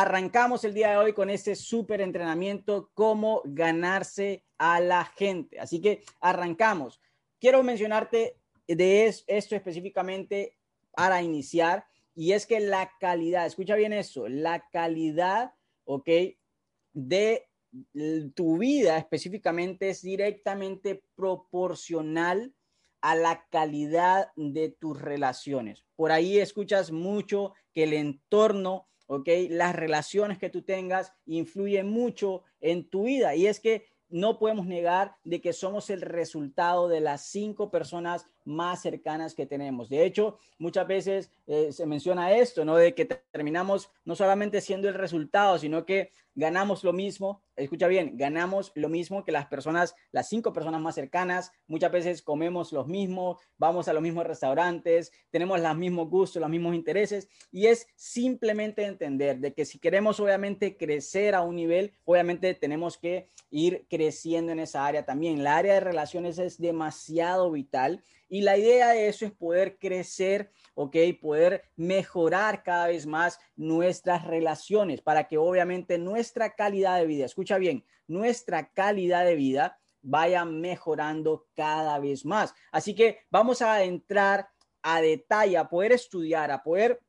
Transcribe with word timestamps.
arrancamos 0.00 0.62
el 0.62 0.74
día 0.74 0.90
de 0.90 0.96
hoy 0.96 1.12
con 1.12 1.28
este 1.28 1.56
súper 1.56 2.00
entrenamiento, 2.00 2.90
cómo 2.94 3.42
ganarse 3.44 4.44
a 4.56 4.78
la 4.80 5.04
gente. 5.04 5.58
Así 5.58 5.80
que 5.80 6.04
arrancamos. 6.20 7.00
Quiero 7.40 7.64
mencionarte 7.64 8.36
de 8.68 9.06
esto 9.26 9.56
específicamente 9.56 10.56
para 10.92 11.20
iniciar, 11.22 11.86
y 12.14 12.32
es 12.32 12.46
que 12.46 12.60
la 12.60 12.92
calidad, 13.00 13.46
escucha 13.46 13.74
bien 13.74 13.92
eso, 13.92 14.28
la 14.28 14.68
calidad, 14.70 15.52
¿ok? 15.84 16.08
De 16.92 17.48
tu 18.34 18.58
vida 18.58 18.98
específicamente 18.98 19.90
es 19.90 20.02
directamente 20.02 21.02
proporcional 21.14 22.54
a 23.00 23.14
la 23.14 23.46
calidad 23.50 24.30
de 24.36 24.70
tus 24.70 25.00
relaciones. 25.00 25.84
Por 25.96 26.12
ahí 26.12 26.38
escuchas 26.38 26.90
mucho 26.90 27.52
que 27.72 27.84
el 27.84 27.92
entorno, 27.92 28.88
¿ok? 29.08 29.28
Las 29.50 29.74
relaciones 29.74 30.38
que 30.38 30.50
tú 30.50 30.62
tengas 30.62 31.12
influyen 31.26 31.88
mucho 31.88 32.44
en 32.60 32.88
tu 32.88 33.04
vida. 33.04 33.34
Y 33.34 33.46
es 33.46 33.58
que 33.58 33.86
no 34.08 34.38
podemos 34.38 34.66
negar 34.66 35.16
de 35.24 35.40
que 35.40 35.52
somos 35.52 35.90
el 35.90 36.02
resultado 36.02 36.88
de 36.88 37.00
las 37.00 37.22
cinco 37.22 37.70
personas 37.70 38.26
más 38.48 38.82
cercanas 38.82 39.34
que 39.34 39.46
tenemos. 39.46 39.88
De 39.88 40.04
hecho, 40.04 40.38
muchas 40.58 40.86
veces 40.88 41.30
eh, 41.46 41.70
se 41.70 41.86
menciona 41.86 42.32
esto, 42.32 42.64
¿no? 42.64 42.76
De 42.76 42.94
que 42.94 43.04
terminamos 43.04 43.90
no 44.04 44.16
solamente 44.16 44.60
siendo 44.60 44.88
el 44.88 44.94
resultado, 44.94 45.58
sino 45.58 45.84
que 45.84 46.12
ganamos 46.38 46.84
lo 46.84 46.92
mismo, 46.92 47.42
escucha 47.56 47.88
bien, 47.88 48.16
ganamos 48.16 48.70
lo 48.76 48.88
mismo 48.88 49.24
que 49.24 49.32
las 49.32 49.46
personas, 49.46 49.96
las 50.12 50.28
cinco 50.28 50.52
personas 50.52 50.80
más 50.80 50.94
cercanas, 50.94 51.50
muchas 51.66 51.90
veces 51.90 52.22
comemos 52.22 52.72
los 52.72 52.86
mismos, 52.86 53.38
vamos 53.56 53.88
a 53.88 53.92
los 53.92 54.00
mismos 54.00 54.24
restaurantes, 54.24 55.10
tenemos 55.30 55.60
los 55.60 55.76
mismos 55.76 56.08
gustos, 56.08 56.40
los 56.40 56.48
mismos 56.48 56.76
intereses, 56.76 57.28
y 57.50 57.66
es 57.66 57.88
simplemente 57.96 58.84
entender 58.84 59.40
de 59.40 59.52
que 59.52 59.64
si 59.64 59.80
queremos 59.80 60.20
obviamente 60.20 60.76
crecer 60.76 61.34
a 61.34 61.42
un 61.42 61.56
nivel, 61.56 61.92
obviamente 62.04 62.54
tenemos 62.54 62.98
que 62.98 63.28
ir 63.50 63.86
creciendo 63.90 64.52
en 64.52 64.60
esa 64.60 64.86
área 64.86 65.04
también. 65.04 65.42
La 65.42 65.56
área 65.56 65.74
de 65.74 65.80
relaciones 65.80 66.38
es 66.38 66.60
demasiado 66.60 67.50
vital 67.50 68.04
y 68.28 68.42
la 68.42 68.56
idea 68.56 68.90
de 68.90 69.08
eso 69.08 69.24
es 69.24 69.32
poder 69.32 69.78
crecer, 69.78 70.52
¿ok? 70.74 70.96
Poder 71.20 71.64
mejorar 71.76 72.62
cada 72.62 72.88
vez 72.88 73.06
más 73.06 73.40
nuestras 73.56 74.26
relaciones 74.26 75.00
para 75.00 75.26
que 75.26 75.38
obviamente 75.38 75.98
nuestra 75.98 76.54
calidad 76.54 76.98
de 76.98 77.06
vida, 77.06 77.24
escucha 77.24 77.58
bien, 77.58 77.84
nuestra 78.06 78.70
calidad 78.72 79.24
de 79.24 79.34
vida 79.34 79.78
vaya 80.02 80.44
mejorando 80.44 81.46
cada 81.54 81.98
vez 81.98 82.24
más. 82.24 82.54
Así 82.70 82.94
que 82.94 83.20
vamos 83.30 83.62
a 83.62 83.82
entrar 83.82 84.48
a 84.82 85.00
detalle, 85.00 85.56
a 85.56 85.68
poder 85.68 85.92
estudiar, 85.92 86.50
a 86.50 86.62
poder 86.62 87.00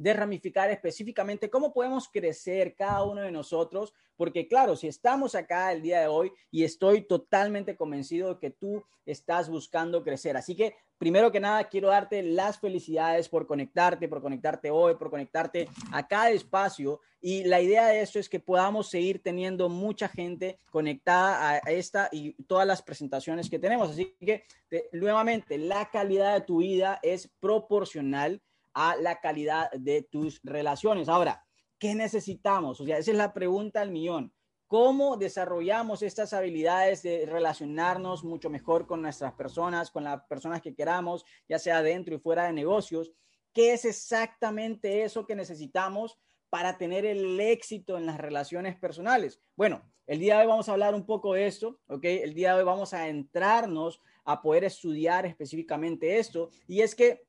de 0.00 0.14
ramificar 0.14 0.70
específicamente 0.70 1.50
cómo 1.50 1.74
podemos 1.74 2.08
crecer 2.08 2.74
cada 2.74 3.02
uno 3.02 3.20
de 3.20 3.30
nosotros, 3.30 3.92
porque 4.16 4.48
claro, 4.48 4.74
si 4.74 4.88
estamos 4.88 5.34
acá 5.34 5.70
el 5.72 5.82
día 5.82 6.00
de 6.00 6.06
hoy 6.06 6.32
y 6.50 6.64
estoy 6.64 7.02
totalmente 7.02 7.76
convencido 7.76 8.32
de 8.32 8.40
que 8.40 8.50
tú 8.50 8.82
estás 9.04 9.50
buscando 9.50 10.02
crecer. 10.02 10.38
Así 10.38 10.56
que 10.56 10.74
primero 10.96 11.30
que 11.30 11.38
nada 11.38 11.64
quiero 11.64 11.88
darte 11.88 12.22
las 12.22 12.58
felicidades 12.58 13.28
por 13.28 13.46
conectarte, 13.46 14.08
por 14.08 14.22
conectarte 14.22 14.70
hoy, 14.70 14.94
por 14.94 15.10
conectarte 15.10 15.68
a 15.92 16.08
cada 16.08 16.30
espacio 16.30 17.00
y 17.20 17.44
la 17.44 17.60
idea 17.60 17.88
de 17.88 18.00
esto 18.00 18.18
es 18.18 18.30
que 18.30 18.40
podamos 18.40 18.88
seguir 18.88 19.22
teniendo 19.22 19.68
mucha 19.68 20.08
gente 20.08 20.60
conectada 20.70 21.60
a 21.62 21.70
esta 21.70 22.08
y 22.10 22.32
todas 22.44 22.66
las 22.66 22.80
presentaciones 22.80 23.50
que 23.50 23.58
tenemos. 23.58 23.90
Así 23.90 24.16
que 24.18 24.44
nuevamente, 24.92 25.58
la 25.58 25.90
calidad 25.90 26.32
de 26.32 26.46
tu 26.46 26.60
vida 26.60 26.98
es 27.02 27.28
proporcional 27.38 28.40
a 28.74 28.96
la 28.96 29.20
calidad 29.20 29.70
de 29.72 30.02
tus 30.02 30.40
relaciones. 30.42 31.08
Ahora, 31.08 31.44
¿qué 31.78 31.94
necesitamos? 31.94 32.80
O 32.80 32.84
sea, 32.84 32.98
esa 32.98 33.10
es 33.10 33.16
la 33.16 33.32
pregunta 33.32 33.80
al 33.80 33.90
millón. 33.90 34.32
¿Cómo 34.66 35.16
desarrollamos 35.16 36.02
estas 36.02 36.32
habilidades 36.32 37.02
de 37.02 37.26
relacionarnos 37.26 38.22
mucho 38.22 38.50
mejor 38.50 38.86
con 38.86 39.02
nuestras 39.02 39.32
personas, 39.32 39.90
con 39.90 40.04
las 40.04 40.22
personas 40.26 40.62
que 40.62 40.76
queramos, 40.76 41.24
ya 41.48 41.58
sea 41.58 41.82
dentro 41.82 42.14
y 42.14 42.20
fuera 42.20 42.44
de 42.44 42.52
negocios? 42.52 43.10
¿Qué 43.52 43.72
es 43.72 43.84
exactamente 43.84 45.02
eso 45.02 45.26
que 45.26 45.34
necesitamos 45.34 46.18
para 46.50 46.78
tener 46.78 47.04
el 47.04 47.40
éxito 47.40 47.98
en 47.98 48.06
las 48.06 48.18
relaciones 48.18 48.78
personales? 48.78 49.40
Bueno, 49.56 49.82
el 50.06 50.20
día 50.20 50.36
de 50.36 50.42
hoy 50.42 50.46
vamos 50.46 50.68
a 50.68 50.72
hablar 50.72 50.94
un 50.94 51.04
poco 51.04 51.34
de 51.34 51.46
esto, 51.46 51.80
¿ok? 51.88 52.04
El 52.04 52.34
día 52.34 52.52
de 52.52 52.60
hoy 52.60 52.64
vamos 52.64 52.94
a 52.94 53.08
entrarnos 53.08 54.00
a 54.24 54.40
poder 54.40 54.64
estudiar 54.64 55.26
específicamente 55.26 56.18
esto. 56.18 56.50
Y 56.68 56.82
es 56.82 56.94
que 56.94 57.24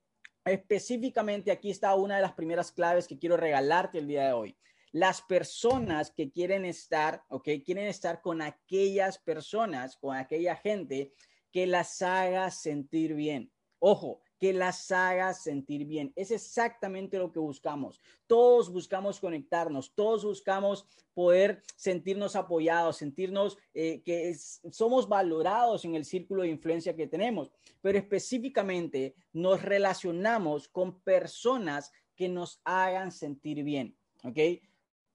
Específicamente 0.45 1.51
aquí 1.51 1.69
está 1.69 1.93
una 1.95 2.15
de 2.15 2.21
las 2.21 2.33
primeras 2.33 2.71
claves 2.71 3.07
que 3.07 3.19
quiero 3.19 3.37
regalarte 3.37 3.99
el 3.99 4.07
día 4.07 4.25
de 4.25 4.33
hoy. 4.33 4.57
Las 4.91 5.21
personas 5.21 6.11
que 6.11 6.31
quieren 6.31 6.65
estar, 6.65 7.23
ok, 7.29 7.47
quieren 7.63 7.87
estar 7.87 8.21
con 8.21 8.41
aquellas 8.41 9.19
personas, 9.19 9.97
con 9.97 10.17
aquella 10.17 10.55
gente 10.55 11.13
que 11.51 11.67
las 11.67 12.01
haga 12.01 12.49
sentir 12.49 13.13
bien. 13.13 13.51
Ojo, 13.79 14.21
que 14.41 14.53
las 14.53 14.91
haga 14.91 15.35
sentir 15.35 15.85
bien. 15.85 16.11
Es 16.15 16.31
exactamente 16.31 17.19
lo 17.19 17.31
que 17.31 17.37
buscamos. 17.37 18.01
Todos 18.25 18.71
buscamos 18.71 19.19
conectarnos, 19.19 19.93
todos 19.93 20.25
buscamos 20.25 20.87
poder 21.13 21.61
sentirnos 21.75 22.35
apoyados, 22.35 22.97
sentirnos 22.97 23.59
eh, 23.75 24.01
que 24.01 24.35
somos 24.71 25.07
valorados 25.07 25.85
en 25.85 25.93
el 25.93 26.05
círculo 26.05 26.41
de 26.41 26.49
influencia 26.49 26.95
que 26.95 27.05
tenemos, 27.05 27.51
pero 27.81 27.99
específicamente 27.99 29.13
nos 29.31 29.61
relacionamos 29.61 30.67
con 30.67 30.99
personas 31.01 31.91
que 32.15 32.27
nos 32.27 32.61
hagan 32.63 33.11
sentir 33.11 33.63
bien, 33.63 33.95
¿ok? 34.23 34.39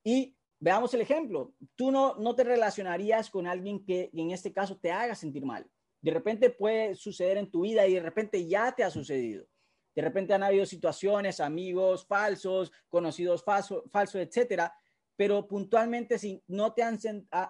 Y 0.04 0.36
veamos 0.60 0.94
el 0.94 1.00
ejemplo. 1.00 1.52
Tú 1.74 1.90
no, 1.90 2.14
no 2.14 2.36
te 2.36 2.44
relacionarías 2.44 3.28
con 3.28 3.48
alguien 3.48 3.84
que 3.84 4.08
en 4.12 4.30
este 4.30 4.52
caso 4.52 4.76
te 4.76 4.92
haga 4.92 5.16
sentir 5.16 5.44
mal. 5.44 5.68
De 6.06 6.12
repente 6.12 6.50
puede 6.50 6.94
suceder 6.94 7.36
en 7.36 7.50
tu 7.50 7.62
vida 7.62 7.84
y 7.84 7.94
de 7.94 8.00
repente 8.00 8.46
ya 8.46 8.70
te 8.70 8.84
ha 8.84 8.90
sucedido. 8.90 9.44
De 9.92 10.02
repente 10.02 10.34
han 10.34 10.44
habido 10.44 10.64
situaciones, 10.64 11.40
amigos 11.40 12.06
falsos, 12.06 12.70
conocidos 12.88 13.42
falsos, 13.42 13.82
falso, 13.90 14.20
etcétera. 14.20 14.72
Pero 15.16 15.48
puntualmente, 15.48 16.16
si 16.16 16.40
no 16.46 16.74
te 16.74 16.84
han 16.84 16.96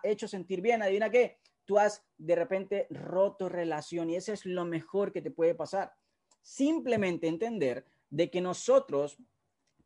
hecho 0.02 0.26
sentir 0.26 0.62
bien, 0.62 0.80
adivina 0.80 1.10
qué, 1.10 1.36
tú 1.66 1.78
has 1.78 2.02
de 2.16 2.34
repente 2.34 2.86
roto 2.88 3.50
relación 3.50 4.08
y 4.08 4.16
eso 4.16 4.32
es 4.32 4.46
lo 4.46 4.64
mejor 4.64 5.12
que 5.12 5.20
te 5.20 5.30
puede 5.30 5.54
pasar. 5.54 5.92
Simplemente 6.40 7.28
entender 7.28 7.84
de 8.08 8.30
que 8.30 8.40
nosotros 8.40 9.18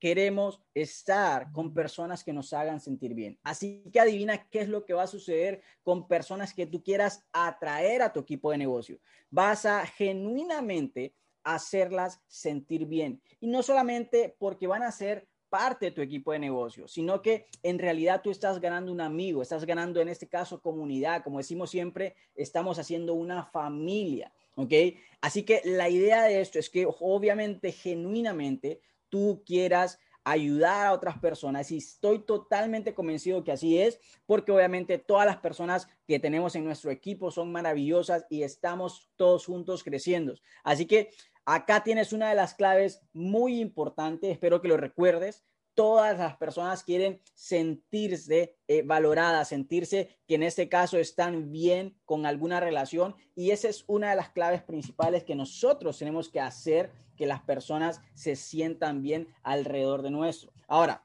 queremos 0.00 0.61
estar 0.75 1.53
con 1.53 1.75
personas 1.75 2.25
que 2.25 2.33
nos 2.33 2.53
hagan 2.53 2.81
sentir 2.81 3.15
bien. 3.15 3.38
Así 3.43 3.84
que 3.93 4.00
adivina 4.00 4.49
qué 4.49 4.61
es 4.61 4.69
lo 4.69 4.84
que 4.84 4.94
va 4.94 5.05
a 5.05 5.06
suceder 5.06 5.61
con 5.83 6.09
personas 6.09 6.55
que 6.55 6.66
tú 6.66 6.83
quieras 6.83 7.25
atraer 7.33 8.03
a 8.03 8.12
tu 8.12 8.21
equipo 8.21 8.50
de 8.50 8.59
negocio. 8.59 8.99
Vas 9.31 9.66
a 9.66 9.87
genuinamente 9.87 11.15
hacerlas 11.44 12.21
sentir 12.27 12.87
bien. 12.87 13.22
Y 13.41 13.47
no 13.47 13.62
solamente 13.62 14.34
porque 14.38 14.66
van 14.66 14.83
a 14.83 14.91
ser 14.91 15.28
parte 15.50 15.87
de 15.87 15.93
tu 15.93 16.00
equipo 16.00 16.32
de 16.32 16.38
negocio, 16.38 16.87
sino 16.88 17.21
que 17.21 17.47
en 17.62 17.78
realidad 17.78 18.22
tú 18.22 18.31
estás 18.31 18.61
ganando 18.61 18.93
un 18.93 19.00
amigo, 19.00 19.43
estás 19.43 19.67
ganando 19.67 20.00
en 20.00 20.09
este 20.09 20.28
caso 20.28 20.61
comunidad, 20.61 21.25
como 21.25 21.38
decimos 21.38 21.71
siempre, 21.71 22.15
estamos 22.37 22.78
haciendo 22.78 23.15
una 23.15 23.44
familia, 23.44 24.32
¿ok? 24.55 24.72
Así 25.21 25.43
que 25.43 25.61
la 25.65 25.88
idea 25.88 26.22
de 26.22 26.41
esto 26.41 26.61
es 26.61 26.71
que 26.71 26.87
obviamente, 26.87 27.72
genuinamente, 27.72 28.81
tú 29.10 29.43
quieras 29.44 29.98
ayudar 30.25 30.87
a 30.87 30.93
otras 30.93 31.19
personas 31.19 31.71
y 31.71 31.78
estoy 31.78 32.21
totalmente 32.21 32.94
convencido 32.94 33.43
que 33.43 33.53
así 33.53 33.81
es, 33.81 34.00
porque 34.26 34.53
obviamente 34.53 34.98
todas 34.98 35.26
las 35.26 35.38
personas 35.38 35.88
que 36.06 36.19
tenemos 36.19 36.54
en 36.54 36.65
nuestro 36.65 36.91
equipo 36.91 37.31
son 37.31 37.53
maravillosas 37.53 38.26
y 38.28 38.43
estamos 38.43 39.10
todos 39.16 39.47
juntos 39.47 39.82
creciendo. 39.82 40.34
Así 40.62 40.87
que 40.87 41.10
acá 41.44 41.82
tienes 41.82 42.12
una 42.12 42.28
de 42.28 42.34
las 42.34 42.54
claves 42.54 43.02
muy 43.12 43.61
importantes, 43.61 44.31
espero 44.31 44.61
que 44.61 44.69
lo 44.69 44.76
recuerdes, 44.76 45.44
todas 45.81 46.19
las 46.19 46.37
personas 46.37 46.85
quieren 46.85 47.23
sentirse 47.32 48.59
eh, 48.69 48.82
valoradas, 48.82 49.49
sentirse 49.49 50.19
que 50.29 50.35
en 50.35 50.43
este 50.43 50.69
caso 50.69 50.99
están 50.99 51.50
bien 51.50 51.99
con 52.05 52.27
alguna 52.27 52.61
relación 52.61 53.17
y 53.35 53.50
esa 53.50 53.71
es 53.71 53.85
una 53.87 54.11
de 54.11 54.17
las 54.17 54.29
claves 54.29 54.62
principales 54.62 55.25
que 55.25 55.35
nosotros 55.35 55.99
tenemos 55.99 56.29
que 56.29 56.38
hacer 56.38 56.93
que 57.17 57.25
las 57.25 57.41
personas 57.41 58.03
se 58.12 58.37
sientan 58.37 59.00
bien 59.00 59.29
alrededor 59.43 60.03
de 60.03 60.11
nuestro. 60.11 60.53
Ahora, 60.69 61.03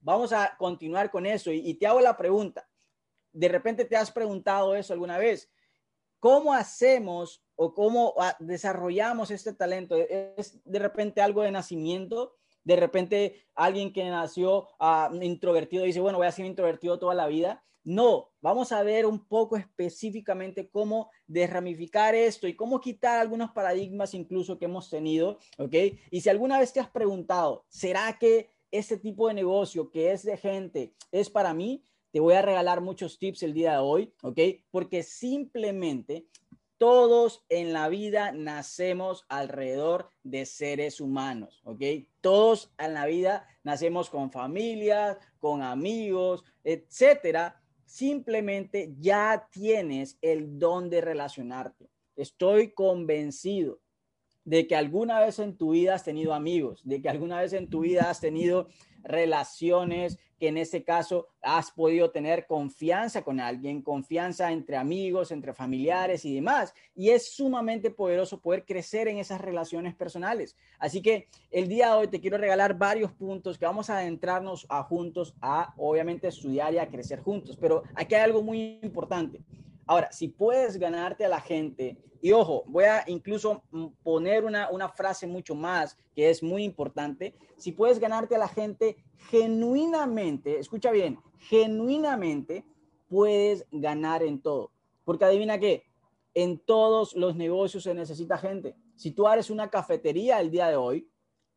vamos 0.00 0.32
a 0.32 0.56
continuar 0.58 1.12
con 1.12 1.24
eso 1.24 1.52
y, 1.52 1.74
te 1.74 1.86
hago 1.86 2.00
la 2.00 2.16
pregunta. 2.16 2.68
De 3.32 3.46
repente 3.46 3.84
te 3.84 3.94
has 3.94 4.10
preguntado 4.10 4.74
eso 4.74 4.92
alguna 4.92 5.18
vez. 5.18 5.48
¿Cómo 6.18 6.52
hacemos 6.54 7.44
o 7.54 7.72
cómo 7.72 8.14
ah, 8.18 8.36
desarrollamos 8.40 9.30
este 9.30 9.52
talento? 9.52 9.94
¿Es 9.94 10.58
de 10.64 10.80
repente 10.80 11.22
algo 11.22 11.42
de 11.42 11.52
nacimiento? 11.52 12.37
De 12.68 12.76
repente 12.76 13.46
alguien 13.54 13.94
que 13.94 14.04
nació 14.10 14.68
uh, 14.78 15.22
introvertido 15.22 15.84
dice, 15.84 16.00
bueno, 16.00 16.18
voy 16.18 16.26
a 16.26 16.32
ser 16.32 16.44
introvertido 16.44 16.98
toda 16.98 17.14
la 17.14 17.26
vida. 17.26 17.64
No, 17.82 18.28
vamos 18.42 18.72
a 18.72 18.82
ver 18.82 19.06
un 19.06 19.26
poco 19.26 19.56
específicamente 19.56 20.68
cómo 20.68 21.10
desramificar 21.26 22.14
esto 22.14 22.46
y 22.46 22.54
cómo 22.54 22.78
quitar 22.78 23.20
algunos 23.20 23.52
paradigmas 23.52 24.12
incluso 24.12 24.58
que 24.58 24.66
hemos 24.66 24.90
tenido, 24.90 25.38
¿ok? 25.56 25.74
Y 26.10 26.20
si 26.20 26.28
alguna 26.28 26.58
vez 26.58 26.74
te 26.74 26.80
has 26.80 26.90
preguntado, 26.90 27.64
¿será 27.68 28.18
que 28.18 28.50
este 28.70 28.98
tipo 28.98 29.28
de 29.28 29.34
negocio 29.34 29.90
que 29.90 30.12
es 30.12 30.22
de 30.22 30.36
gente 30.36 30.92
es 31.10 31.30
para 31.30 31.54
mí, 31.54 31.82
te 32.10 32.20
voy 32.20 32.34
a 32.34 32.42
regalar 32.42 32.82
muchos 32.82 33.18
tips 33.18 33.44
el 33.44 33.54
día 33.54 33.72
de 33.72 33.78
hoy, 33.78 34.12
¿ok? 34.22 34.40
Porque 34.70 35.02
simplemente 35.02 36.26
todos 36.78 37.44
en 37.48 37.72
la 37.72 37.88
vida 37.88 38.32
nacemos 38.32 39.26
alrededor 39.28 40.10
de 40.22 40.46
seres 40.46 41.00
humanos, 41.00 41.60
¿ok? 41.64 41.82
Todos 42.20 42.72
en 42.78 42.94
la 42.94 43.06
vida 43.06 43.46
nacemos 43.64 44.08
con 44.10 44.30
familias, 44.30 45.18
con 45.40 45.62
amigos, 45.62 46.44
etcétera. 46.62 47.60
Simplemente 47.84 48.94
ya 48.98 49.48
tienes 49.50 50.18
el 50.22 50.58
don 50.58 50.88
de 50.88 51.00
relacionarte. 51.00 51.90
Estoy 52.14 52.72
convencido 52.72 53.80
de 54.44 54.66
que 54.66 54.76
alguna 54.76 55.20
vez 55.20 55.40
en 55.40 55.56
tu 55.56 55.72
vida 55.72 55.94
has 55.94 56.04
tenido 56.04 56.32
amigos, 56.32 56.80
de 56.84 57.02
que 57.02 57.08
alguna 57.08 57.40
vez 57.40 57.52
en 57.52 57.68
tu 57.68 57.80
vida 57.80 58.08
has 58.08 58.20
tenido 58.20 58.68
relaciones 59.02 60.18
que 60.38 60.48
en 60.48 60.56
este 60.56 60.84
caso 60.84 61.28
has 61.42 61.70
podido 61.70 62.10
tener 62.10 62.46
confianza 62.46 63.22
con 63.22 63.40
alguien, 63.40 63.82
confianza 63.82 64.52
entre 64.52 64.76
amigos, 64.76 65.32
entre 65.32 65.52
familiares 65.52 66.24
y 66.24 66.34
demás. 66.34 66.72
Y 66.94 67.10
es 67.10 67.34
sumamente 67.34 67.90
poderoso 67.90 68.40
poder 68.40 68.64
crecer 68.64 69.08
en 69.08 69.18
esas 69.18 69.40
relaciones 69.40 69.94
personales. 69.94 70.56
Así 70.78 71.02
que 71.02 71.28
el 71.50 71.68
día 71.68 71.88
de 71.88 71.92
hoy 71.92 72.08
te 72.08 72.20
quiero 72.20 72.38
regalar 72.38 72.78
varios 72.78 73.12
puntos 73.12 73.58
que 73.58 73.66
vamos 73.66 73.90
a 73.90 73.98
adentrarnos 73.98 74.66
a 74.68 74.82
juntos 74.82 75.34
a, 75.40 75.74
obviamente, 75.76 76.28
estudiar 76.28 76.72
y 76.72 76.78
a 76.78 76.88
crecer 76.88 77.20
juntos. 77.20 77.56
Pero 77.56 77.82
aquí 77.94 78.14
hay 78.14 78.22
algo 78.22 78.42
muy 78.42 78.78
importante. 78.82 79.40
Ahora, 79.88 80.12
si 80.12 80.28
puedes 80.28 80.76
ganarte 80.76 81.24
a 81.24 81.28
la 81.28 81.40
gente, 81.40 81.98
y 82.20 82.32
ojo, 82.32 82.62
voy 82.66 82.84
a 82.84 83.04
incluso 83.06 83.62
mm, 83.70 83.86
poner 84.02 84.44
una, 84.44 84.70
una 84.70 84.90
frase 84.90 85.26
mucho 85.26 85.54
más 85.54 85.96
que 86.14 86.28
es 86.28 86.42
muy 86.42 86.62
importante, 86.62 87.34
si 87.56 87.72
puedes 87.72 87.98
ganarte 87.98 88.36
a 88.36 88.38
la 88.38 88.48
gente 88.48 89.02
genuinamente, 89.30 90.58
escucha 90.58 90.90
bien, 90.90 91.18
genuinamente 91.38 92.66
puedes 93.08 93.66
ganar 93.70 94.22
en 94.22 94.42
todo. 94.42 94.72
Porque 95.04 95.24
adivina 95.24 95.58
qué, 95.58 95.84
en 96.34 96.58
todos 96.58 97.16
los 97.16 97.34
negocios 97.34 97.84
se 97.84 97.94
necesita 97.94 98.36
gente. 98.36 98.76
Si 98.94 99.12
tú 99.12 99.26
eres 99.26 99.48
una 99.48 99.70
cafetería 99.70 100.38
el 100.38 100.50
día 100.50 100.68
de 100.68 100.76
hoy, 100.76 101.08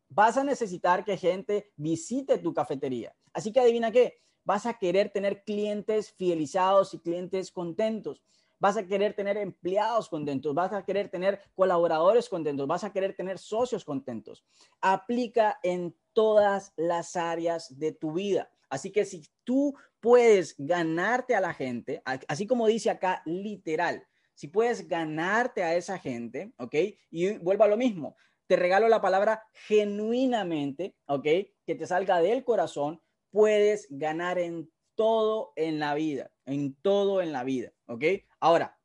vas 0.08 0.38
a 0.38 0.44
necesitar 0.44 1.04
que 1.04 1.18
gente 1.18 1.70
visite 1.76 2.38
tu 2.38 2.54
cafetería. 2.54 3.14
Así 3.34 3.52
que 3.52 3.60
adivina 3.60 3.92
qué, 3.92 4.22
vas 4.44 4.66
a 4.66 4.74
querer 4.74 5.10
tener 5.10 5.44
clientes 5.44 6.12
fidelizados 6.12 6.94
y 6.94 6.98
clientes 6.98 7.50
contentos. 7.50 8.22
Vas 8.58 8.76
a 8.76 8.86
querer 8.86 9.14
tener 9.14 9.36
empleados 9.36 10.08
contentos, 10.08 10.54
vas 10.54 10.72
a 10.72 10.84
querer 10.84 11.08
tener 11.08 11.40
colaboradores 11.54 12.28
contentos, 12.28 12.68
vas 12.68 12.84
a 12.84 12.92
querer 12.92 13.16
tener 13.16 13.38
socios 13.38 13.84
contentos. 13.84 14.44
Aplica 14.80 15.58
en 15.64 15.96
todas 16.12 16.72
las 16.76 17.16
áreas 17.16 17.76
de 17.78 17.92
tu 17.92 18.12
vida. 18.12 18.50
Así 18.70 18.92
que 18.92 19.04
si 19.04 19.28
tú 19.42 19.74
puedes 20.00 20.54
ganarte 20.56 21.34
a 21.34 21.40
la 21.40 21.52
gente, 21.52 22.02
así 22.28 22.46
como 22.46 22.68
dice 22.68 22.88
acá 22.88 23.22
literal, 23.26 24.06
si 24.34 24.48
puedes 24.48 24.88
ganarte 24.88 25.62
a 25.62 25.74
esa 25.74 25.98
gente, 25.98 26.52
¿ok? 26.56 26.74
Y 27.10 27.38
vuelvo 27.38 27.64
a 27.64 27.68
lo 27.68 27.76
mismo, 27.76 28.16
te 28.46 28.56
regalo 28.56 28.88
la 28.88 29.00
palabra 29.00 29.44
genuinamente, 29.52 30.94
¿ok? 31.06 31.24
Que 31.66 31.74
te 31.76 31.86
salga 31.86 32.20
del 32.20 32.44
corazón, 32.44 33.01
puedes 33.32 33.88
ganar 33.90 34.38
en 34.38 34.70
todo 34.94 35.52
en 35.56 35.80
la 35.80 35.94
vida, 35.94 36.30
en 36.44 36.74
todo 36.74 37.22
en 37.22 37.32
la 37.32 37.42
vida, 37.42 37.72
¿ok? 37.86 38.04
Ahora, 38.38 38.78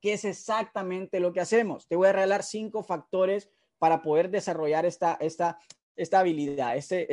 ¿qué 0.00 0.12
es 0.12 0.24
exactamente 0.24 1.18
lo 1.18 1.32
que 1.32 1.40
hacemos? 1.40 1.88
Te 1.88 1.96
voy 1.96 2.08
a 2.08 2.12
regalar 2.12 2.44
cinco 2.44 2.84
factores 2.84 3.50
para 3.78 4.02
poder 4.02 4.30
desarrollar 4.30 4.84
esta, 4.86 5.14
esta, 5.20 5.58
esta 5.96 6.20
habilidad, 6.20 6.76
este 6.76 7.08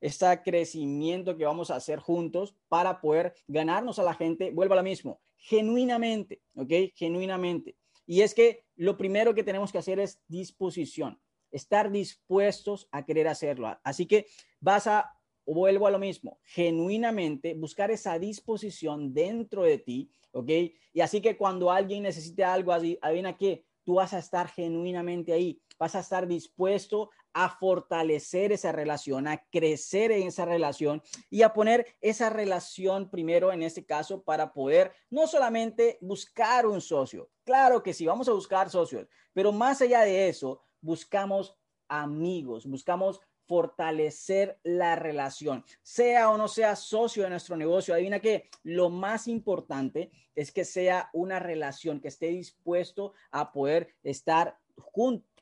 esta 0.00 0.42
crecimiento 0.42 1.36
que 1.36 1.44
vamos 1.44 1.70
a 1.70 1.76
hacer 1.76 1.98
juntos 1.98 2.56
para 2.68 3.00
poder 3.00 3.34
ganarnos 3.46 3.98
a 3.98 4.02
la 4.02 4.14
gente, 4.14 4.50
vuelvo 4.52 4.74
a 4.74 4.78
lo 4.78 4.82
mismo, 4.82 5.20
genuinamente, 5.36 6.40
¿ok? 6.54 6.94
Genuinamente. 6.94 7.76
Y 8.06 8.22
es 8.22 8.34
que 8.34 8.64
lo 8.76 8.96
primero 8.96 9.34
que 9.34 9.44
tenemos 9.44 9.70
que 9.70 9.78
hacer 9.78 10.00
es 10.00 10.20
disposición, 10.28 11.20
estar 11.50 11.90
dispuestos 11.90 12.88
a 12.90 13.04
querer 13.04 13.28
hacerlo. 13.28 13.78
Así 13.84 14.06
que 14.06 14.26
vas 14.60 14.86
a 14.86 15.12
vuelvo 15.46 15.86
a 15.86 15.90
lo 15.90 15.98
mismo, 15.98 16.38
genuinamente 16.44 17.54
buscar 17.54 17.90
esa 17.90 18.18
disposición 18.18 19.12
dentro 19.12 19.62
de 19.62 19.78
ti, 19.78 20.10
¿ok? 20.32 20.50
Y 20.92 21.00
así 21.00 21.20
que 21.20 21.36
cuando 21.36 21.70
alguien 21.70 22.04
necesite 22.04 22.44
algo, 22.44 22.72
adivina 22.72 23.36
qué, 23.36 23.64
tú 23.84 23.94
vas 23.94 24.12
a 24.12 24.18
estar 24.18 24.48
genuinamente 24.48 25.32
ahí, 25.32 25.60
vas 25.78 25.94
a 25.94 26.00
estar 26.00 26.26
dispuesto 26.26 27.10
a 27.32 27.48
fortalecer 27.48 28.52
esa 28.52 28.72
relación, 28.72 29.26
a 29.26 29.42
crecer 29.50 30.12
en 30.12 30.28
esa 30.28 30.44
relación 30.44 31.02
y 31.30 31.42
a 31.42 31.52
poner 31.52 31.86
esa 32.00 32.30
relación 32.30 33.10
primero 33.10 33.52
en 33.52 33.62
este 33.62 33.84
caso 33.84 34.22
para 34.22 34.52
poder 34.52 34.92
no 35.10 35.26
solamente 35.26 35.98
buscar 36.00 36.66
un 36.66 36.80
socio, 36.80 37.30
claro 37.44 37.82
que 37.82 37.94
sí, 37.94 38.06
vamos 38.06 38.28
a 38.28 38.32
buscar 38.32 38.70
socios, 38.70 39.08
pero 39.32 39.50
más 39.50 39.80
allá 39.80 40.02
de 40.02 40.28
eso, 40.28 40.60
buscamos 40.80 41.56
amigos, 41.88 42.66
buscamos 42.66 43.20
fortalecer 43.52 44.58
la 44.62 44.96
relación, 44.96 45.62
sea 45.82 46.30
o 46.30 46.38
no 46.38 46.48
sea 46.48 46.74
socio 46.74 47.24
de 47.24 47.28
nuestro 47.28 47.54
negocio. 47.54 47.92
Adivina 47.92 48.18
que 48.18 48.48
lo 48.62 48.88
más 48.88 49.28
importante 49.28 50.10
es 50.34 50.52
que 50.52 50.64
sea 50.64 51.10
una 51.12 51.38
relación 51.38 52.00
que 52.00 52.08
esté 52.08 52.28
dispuesto 52.28 53.12
a 53.30 53.52
poder 53.52 53.94
estar 54.04 54.58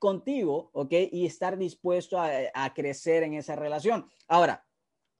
contigo, 0.01 0.71
¿ok? 0.73 0.93
Y 1.13 1.25
estar 1.25 1.57
dispuesto 1.57 2.19
a, 2.19 2.75
crecer 2.75 3.23
en 3.23 3.35
esa 3.35 3.55
relación. 3.55 4.11
Ahora, 4.27 4.67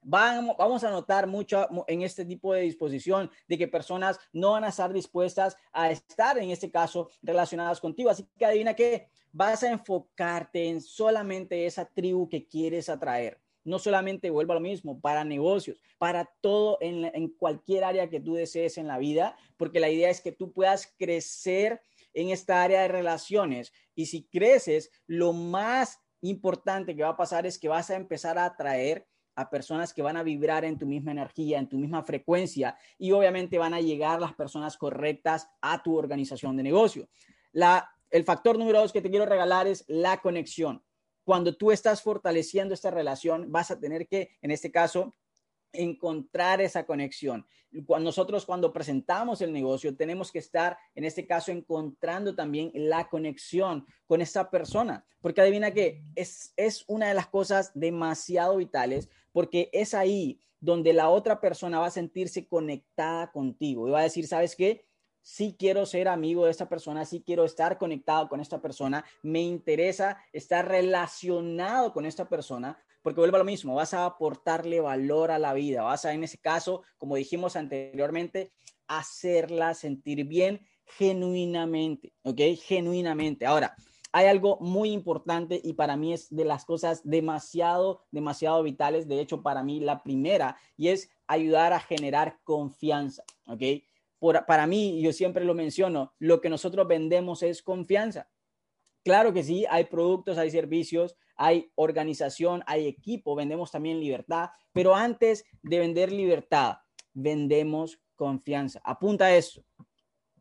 Vamos, 0.03 0.83
a 0.83 0.91
notar 0.91 1.27
mucho 1.27 1.69
en 1.87 2.01
este 2.01 2.25
tipo 2.25 2.55
de 2.55 2.63
disposición 2.63 3.31
de 3.47 3.59
que 3.59 3.69
personas 3.69 4.19
no 4.33 4.53
van 4.53 4.65
a 4.65 4.71
estar 4.71 4.95
dispuestas 4.95 5.59
a 5.75 5.91
estar, 5.91 6.39
en 6.39 6.51
este 6.51 6.71
caso, 6.71 7.11
relacionadas 7.21 7.81
contigo. 7.83 8.09
Así 8.09 8.27
que 8.39 8.47
adivina 8.47 8.73
que 8.73 9.11
vas 9.33 9.63
a 9.63 9.71
enfocarte 9.71 10.69
en 10.69 10.81
solamente 10.81 11.67
esa 11.67 11.85
tribu 11.85 12.29
que 12.29 12.47
quieres 12.47 12.89
atraer. 12.89 13.41
No 13.63 13.79
solamente 13.79 14.31
vuelvo 14.31 14.53
a 14.53 14.57
lo 14.57 14.61
mismo, 14.61 15.01
para 15.01 15.25
negocios, 15.25 15.83
para 15.99 16.31
todo 16.41 16.79
en, 16.81 17.05
en 17.05 17.29
cualquier 17.29 17.85
área 17.85 18.09
que 18.09 18.21
tú 18.21 18.35
desees 18.35 18.79
en 18.79 18.87
la 18.87 18.99
vida, 18.99 19.37
porque 19.57 19.81
la 19.81 19.91
idea 19.91 20.11
es 20.11 20.21
que 20.21 20.33
tú 20.33 20.53
puedas 20.53 20.95
crecer 20.99 21.81
en 22.15 22.31
esta 22.31 22.63
área 22.63 22.83
de 22.83 22.89
relaciones. 22.89 23.73
Y 23.95 24.07
si 24.07 24.25
creces, 24.25 24.91
lo 25.07 25.33
más 25.33 26.01
importante 26.23 26.97
que 26.97 27.03
va 27.03 27.11
a 27.11 27.17
pasar 27.17 27.47
es 27.47 27.59
que 27.59 27.69
vas 27.69 27.91
a 27.91 27.97
empezar 27.97 28.39
a 28.39 28.47
atraer 28.47 29.07
a 29.37 29.49
personas 29.49 29.95
que 29.95 30.03
van 30.03 30.17
a 30.17 30.23
vibrar 30.23 30.65
en 30.65 30.79
tu 30.79 30.87
misma 30.87 31.13
energía, 31.13 31.59
en 31.59 31.69
tu 31.69 31.79
misma 31.79 32.03
frecuencia 32.03 32.77
y 32.99 33.13
obviamente 33.13 33.59
van 33.59 33.75
a 33.75 33.81
llegar 33.81 34.21
las 34.21 34.35
personas 34.35 34.77
correctas 34.77 35.49
a 35.63 35.83
tu 35.83 35.97
organización 35.97 36.57
de 36.57 36.63
negocio. 36.63 37.09
La, 37.53 37.91
el 38.11 38.25
factor 38.25 38.59
número 38.59 38.81
dos 38.81 38.93
que 38.93 39.01
te 39.01 39.11
quiero 39.11 39.27
regalar 39.27 39.67
es 39.67 39.85
la 39.89 40.21
conexión. 40.21 40.83
Cuando 41.25 41.57
tú 41.57 41.71
estás 41.71 42.03
fortaleciendo 42.03 42.75
esta 42.75 42.91
relación, 42.91 43.53
vas 43.53 43.71
a 43.71 43.79
tener 43.79 44.09
que, 44.09 44.31
en 44.43 44.51
este 44.51 44.71
caso, 44.71 45.15
encontrar 45.73 46.61
esa 46.61 46.85
conexión. 46.85 47.47
Nosotros 48.01 48.45
cuando 48.45 48.73
presentamos 48.73 49.41
el 49.41 49.53
negocio 49.53 49.97
tenemos 49.97 50.33
que 50.33 50.41
estar, 50.41 50.77
en 50.97 51.05
este 51.05 51.27
caso, 51.27 51.53
encontrando 51.53 52.35
también 52.35 52.73
la 52.75 53.09
conexión 53.09 53.87
con 54.07 54.21
esa 54.21 54.51
persona, 54.51 55.05
porque 55.21 55.41
adivina 55.41 55.73
que 55.73 56.03
es, 56.17 56.53
es 56.57 56.85
una 56.89 57.09
de 57.09 57.15
las 57.15 57.29
cosas 57.29 57.71
demasiado 57.75 58.57
vitales, 58.57 59.09
porque 59.31 59.71
es 59.73 59.95
ahí 59.95 60.41
donde 60.59 60.93
la 60.93 61.09
otra 61.09 61.41
persona 61.41 61.79
va 61.79 61.87
a 61.87 61.91
sentirse 61.91 62.49
conectada 62.49 63.31
contigo 63.31 63.87
y 63.87 63.93
va 63.93 64.01
a 64.01 64.05
decir, 64.05 64.27
¿sabes 64.27 64.57
qué? 64.57 64.85
Sí 65.23 65.57
quiero 65.59 65.87
ser 65.87 66.09
amigo 66.09 66.45
de 66.45 66.51
esta 66.51 66.69
persona, 66.69 67.05
sí 67.05 67.23
quiero 67.25 67.45
estar 67.45 67.79
conectado 67.79 68.29
con 68.29 68.41
esta 68.41 68.61
persona, 68.61 69.05
me 69.23 69.43
interesa 69.43 70.19
estar 70.33 70.67
relacionado 70.67 71.93
con 71.93 72.07
esta 72.07 72.29
persona 72.29 72.79
porque 73.03 73.21
vuelve 73.21 73.37
a 73.37 73.39
lo 73.39 73.45
mismo, 73.45 73.75
vas 73.75 73.95
a 73.95 74.05
aportarle 74.05 74.81
valor 74.81 75.31
a 75.31 75.39
la 75.39 75.55
vida, 75.55 75.83
vas 75.83 76.05
a, 76.05 76.13
en 76.13 76.25
ese 76.25 76.39
caso, 76.39 76.83
como 76.99 77.17
dijimos 77.17 77.57
anteriormente, 77.57 78.53
hacerla 78.89 79.75
sentir 79.75 80.25
bien 80.25 80.67
genuinamente, 80.85 82.13
¿ok? 82.23 82.41
Genuinamente. 82.63 83.47
Ahora, 83.47 83.75
hay 84.13 84.27
algo 84.27 84.59
muy 84.61 84.91
importante 84.91 85.61
y 85.63 85.75
para 85.75 85.97
mí 85.97 86.13
es 86.13 86.35
de 86.35 86.45
las 86.45 86.65
cosas 86.65 87.01
demasiado, 87.05 88.05
demasiado 88.11 88.63
vitales, 88.63 89.07
de 89.07 89.21
hecho, 89.21 89.43
para 89.43 89.63
mí 89.63 89.81
la 89.81 90.03
primera, 90.03 90.57
y 90.77 90.89
es 90.89 91.11
ayudar 91.27 91.73
a 91.73 91.81
generar 91.81 92.41
confianza, 92.43 93.23
¿ok? 93.47 93.63
Para 94.47 94.67
mí, 94.67 95.01
yo 95.01 95.13
siempre 95.13 95.45
lo 95.45 95.55
menciono, 95.55 96.15
lo 96.19 96.41
que 96.41 96.51
nosotros 96.51 96.87
vendemos 96.87 97.43
es 97.43 97.63
confianza. 97.63 98.29
Claro 99.03 99.33
que 99.33 99.43
sí, 99.43 99.65
hay 99.71 99.85
productos, 99.85 100.37
hay 100.37 100.51
servicios, 100.51 101.17
hay 101.37 101.73
organización, 101.75 102.63
hay 102.67 102.87
equipo, 102.87 103.35
vendemos 103.35 103.71
también 103.71 103.99
libertad, 103.99 104.51
pero 104.73 104.95
antes 104.95 105.45
de 105.63 105.79
vender 105.79 106.13
libertad, 106.13 106.77
vendemos 107.15 107.99
confianza. 108.15 108.81
Apunta 108.85 109.35
eso. 109.35 109.65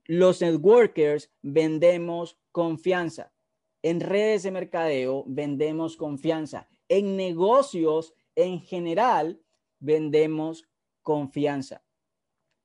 Los 0.06 0.42
networkers 0.42 1.32
vendemos 1.42 2.38
confianza. 2.52 3.32
En 3.82 4.02
redes 4.02 4.44
de 4.44 4.52
mercadeo 4.52 5.24
vendemos 5.26 5.96
confianza. 5.96 6.68
En 6.90 7.16
negocios 7.16 8.14
en 8.36 8.60
general 8.60 9.42
vendemos 9.80 10.68
confianza. 11.02 11.86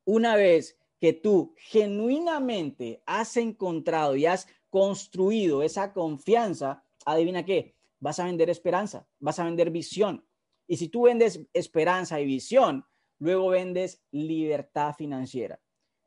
Una 0.04 0.34
vez 0.34 0.76
que 1.04 1.12
tú 1.12 1.52
genuinamente 1.58 3.02
has 3.04 3.36
encontrado 3.36 4.16
y 4.16 4.24
has 4.24 4.48
construido 4.70 5.62
esa 5.62 5.92
confianza, 5.92 6.82
adivina 7.04 7.44
qué, 7.44 7.76
vas 8.00 8.20
a 8.20 8.24
vender 8.24 8.48
esperanza, 8.48 9.06
vas 9.18 9.38
a 9.38 9.44
vender 9.44 9.70
visión. 9.70 10.24
Y 10.66 10.78
si 10.78 10.88
tú 10.88 11.02
vendes 11.02 11.46
esperanza 11.52 12.18
y 12.22 12.24
visión, 12.24 12.86
luego 13.18 13.48
vendes 13.48 14.02
libertad 14.12 14.94
financiera. 14.94 15.60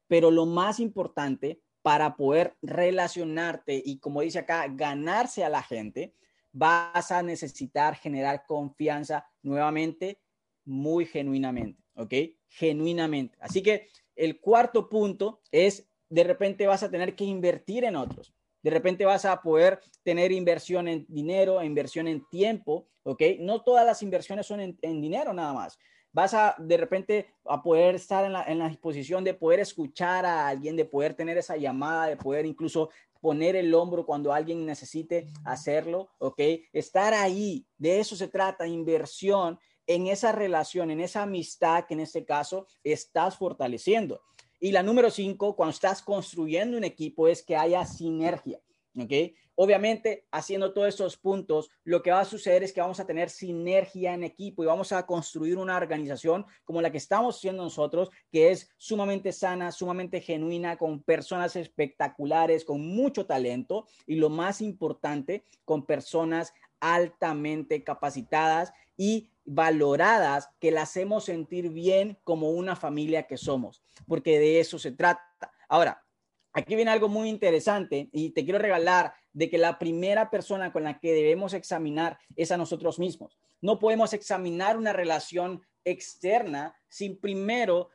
Pero 0.07 0.31
lo 0.31 0.47
más 0.47 0.79
importante 0.79 1.61
para 1.83 2.15
poder 2.15 2.57
relacionarte 2.63 3.79
y, 3.85 3.99
como 3.99 4.21
dice 4.21 4.39
acá, 4.39 4.67
ganarse 4.67 5.43
a 5.43 5.49
la 5.49 5.61
gente, 5.61 6.15
vas 6.51 7.11
a 7.11 7.21
necesitar 7.21 7.93
generar 7.93 8.47
confianza 8.47 9.27
nuevamente, 9.43 10.23
muy 10.65 11.05
genuinamente, 11.05 11.83
¿ok? 11.93 12.13
Genuinamente. 12.47 13.37
Así 13.39 13.61
que 13.61 13.89
el 14.17 14.39
cuarto 14.39 14.89
punto 14.89 15.41
es, 15.51 15.87
de 16.09 16.23
repente 16.23 16.67
vas 16.67 16.83
a 16.83 16.91
tener 16.91 17.15
que 17.15 17.23
invertir 17.23 17.85
en 17.85 17.95
otros. 17.95 18.33
De 18.61 18.71
repente 18.71 19.05
vas 19.05 19.23
a 19.25 19.41
poder 19.41 19.79
tener 20.03 20.31
inversión 20.31 20.87
en 20.87 21.05
dinero, 21.07 21.63
inversión 21.63 22.07
en 22.07 22.27
tiempo, 22.29 22.87
¿ok? 23.03 23.21
No 23.39 23.61
todas 23.61 23.85
las 23.85 24.01
inversiones 24.01 24.45
son 24.45 24.59
en, 24.59 25.01
dinero 25.01 25.33
nada 25.33 25.53
más. 25.53 25.77
Vas 26.11 26.33
a 26.33 26.55
de 26.57 26.77
repente 26.77 27.27
a 27.45 27.61
poder 27.61 27.95
estar 27.95 28.25
en 28.25 28.33
la, 28.33 28.43
en 28.43 28.59
la 28.59 28.67
disposición 28.67 29.23
de 29.23 29.35
poder 29.35 29.59
escuchar 29.59 30.25
a 30.25 30.47
alguien, 30.47 30.75
de 30.75 30.85
poder 30.85 31.13
tener 31.13 31.37
esa 31.37 31.55
llamada, 31.55 32.07
de 32.07 32.17
poder 32.17 32.45
incluso 32.45 32.89
poner 33.21 33.55
el 33.55 33.73
hombro 33.73 34.05
cuando 34.05 34.33
alguien 34.33 34.65
necesite 34.65 35.27
hacerlo, 35.43 36.09
¿ok? 36.17 36.39
Estar 36.73 37.13
ahí, 37.13 37.65
de 37.77 37.99
eso 37.99 38.15
se 38.15 38.27
trata, 38.27 38.67
inversión 38.67 39.59
en 39.87 40.07
esa 40.07 40.31
relación, 40.31 40.91
en 40.91 40.99
esa 40.99 41.23
amistad 41.23 41.85
que 41.85 41.93
en 41.95 42.01
este 42.01 42.25
caso 42.25 42.67
estás 42.83 43.37
fortaleciendo. 43.37 44.21
Y 44.59 44.71
la 44.71 44.83
número 44.83 45.09
cinco, 45.09 45.55
cuando 45.55 45.71
estás 45.71 46.01
construyendo 46.01 46.77
un 46.77 46.83
equipo, 46.83 47.27
es 47.27 47.43
que 47.43 47.55
haya 47.55 47.85
sinergia. 47.85 48.59
¿Ok? 48.99 49.11
Obviamente, 49.59 50.27
haciendo 50.31 50.73
todos 50.73 50.87
estos 50.87 51.17
puntos, 51.17 51.69
lo 51.83 52.01
que 52.01 52.11
va 52.11 52.21
a 52.21 52.25
suceder 52.25 52.63
es 52.63 52.73
que 52.73 52.81
vamos 52.81 52.99
a 52.99 53.05
tener 53.05 53.29
sinergia 53.29 54.13
en 54.13 54.23
equipo 54.23 54.63
y 54.63 54.67
vamos 54.67 54.91
a 54.91 55.05
construir 55.05 55.57
una 55.57 55.77
organización 55.77 56.45
como 56.63 56.81
la 56.81 56.91
que 56.91 56.97
estamos 56.97 57.37
haciendo 57.37 57.63
nosotros, 57.63 58.09
que 58.31 58.51
es 58.51 58.69
sumamente 58.77 59.31
sana, 59.31 59.71
sumamente 59.71 60.21
genuina, 60.21 60.77
con 60.77 61.01
personas 61.01 61.55
espectaculares, 61.55 62.65
con 62.65 62.87
mucho 62.87 63.25
talento 63.25 63.87
y 64.05 64.15
lo 64.15 64.29
más 64.29 64.61
importante, 64.61 65.43
con 65.63 65.85
personas 65.85 66.53
altamente 66.79 67.83
capacitadas 67.83 68.73
y 68.95 69.29
valoradas 69.47 70.49
que 70.59 70.71
las 70.71 70.89
hacemos 70.89 71.25
sentir 71.25 71.69
bien 71.69 72.19
como 72.23 72.51
una 72.51 72.75
familia 72.75 73.23
que 73.23 73.37
somos, 73.37 73.81
porque 74.05 74.37
de 74.37 74.59
eso 74.59 74.77
se 74.77 74.91
trata. 74.91 75.23
Ahora, 75.69 76.03
aquí 76.51 76.75
viene 76.75 76.91
algo 76.91 77.07
muy 77.07 77.29
interesante 77.29 78.09
y 78.11 78.31
te 78.31 78.43
quiero 78.43 78.59
regalar 78.59 79.13
de 79.31 79.49
que 79.49 79.57
la 79.57 79.79
primera 79.79 80.29
persona 80.29 80.73
con 80.73 80.83
la 80.83 80.99
que 80.99 81.13
debemos 81.13 81.53
examinar 81.53 82.19
es 82.35 82.51
a 82.51 82.57
nosotros 82.57 82.99
mismos. 82.99 83.39
No 83.61 83.79
podemos 83.79 84.13
examinar 84.13 84.77
una 84.77 84.91
relación 84.91 85.61
externa 85.85 86.75
sin 86.89 87.17
primero 87.17 87.89